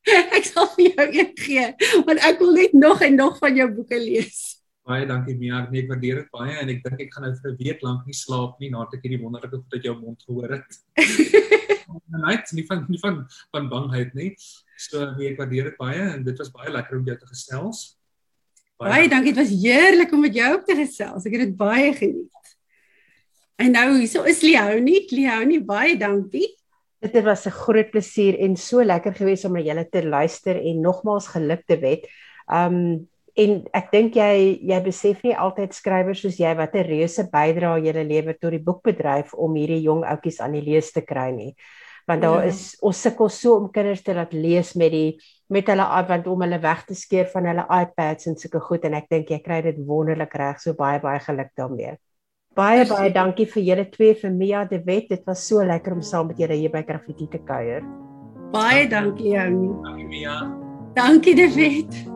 [0.37, 1.65] ek sal vir jou een gee
[2.05, 4.61] want ek wil net nog en nog van jou boeke lees.
[4.85, 7.51] Baie dankie Mia, nee, ek waardeer dit baie en ek dink ek gaan nou vir
[7.51, 10.51] 'n week lank nie slaap nie nadat ek hierdie wonderlike goed uit jou mond gehoor
[10.57, 10.69] het.
[12.25, 14.31] Net nie van nie van van bangheid nie.
[14.77, 17.97] So nee, ek waardeer dit baie en dit was baie lekker om jou te gesels.
[18.75, 19.31] Baie, baie dankie.
[19.31, 21.25] Dit was heerlik om met jou op te gesels.
[21.25, 22.53] Ek het dit baie geniet.
[23.55, 25.05] En nou hierso is Leonie.
[25.15, 26.49] Leonie, baie dankie.
[26.99, 30.81] Dit was 'n groot plesier en so lekker geweest om na julle te luister en
[30.81, 32.07] nogmaals gelukte wet.
[32.51, 37.23] Um en ek dink jy jy besef nie altyd skrywers soos jy wat 'n reuse
[37.31, 41.31] bydrae julle lewer tot die boekbedryf om hierdie jong ouetjies aan die lees te kry
[41.31, 41.55] nie
[42.07, 42.51] want daar ja.
[42.53, 45.17] is ons sukkel so om kinders te laat lees met die
[45.49, 48.93] met hulle want om hulle weg te skeer van hulle iPads en sulke goed en
[48.93, 51.97] ek dink jy kry dit wonderlik reg so baie baie geluk daarmee.
[52.55, 55.09] Baie baie dankie vir julle twee vir Mia de Wet.
[55.09, 57.83] Dit was so lekker om saam met julle hier by Graffiti te kuier.
[58.55, 59.51] Baie dankie jou.
[59.83, 60.41] Dankie Mia.
[60.95, 62.14] Dankie de Wet.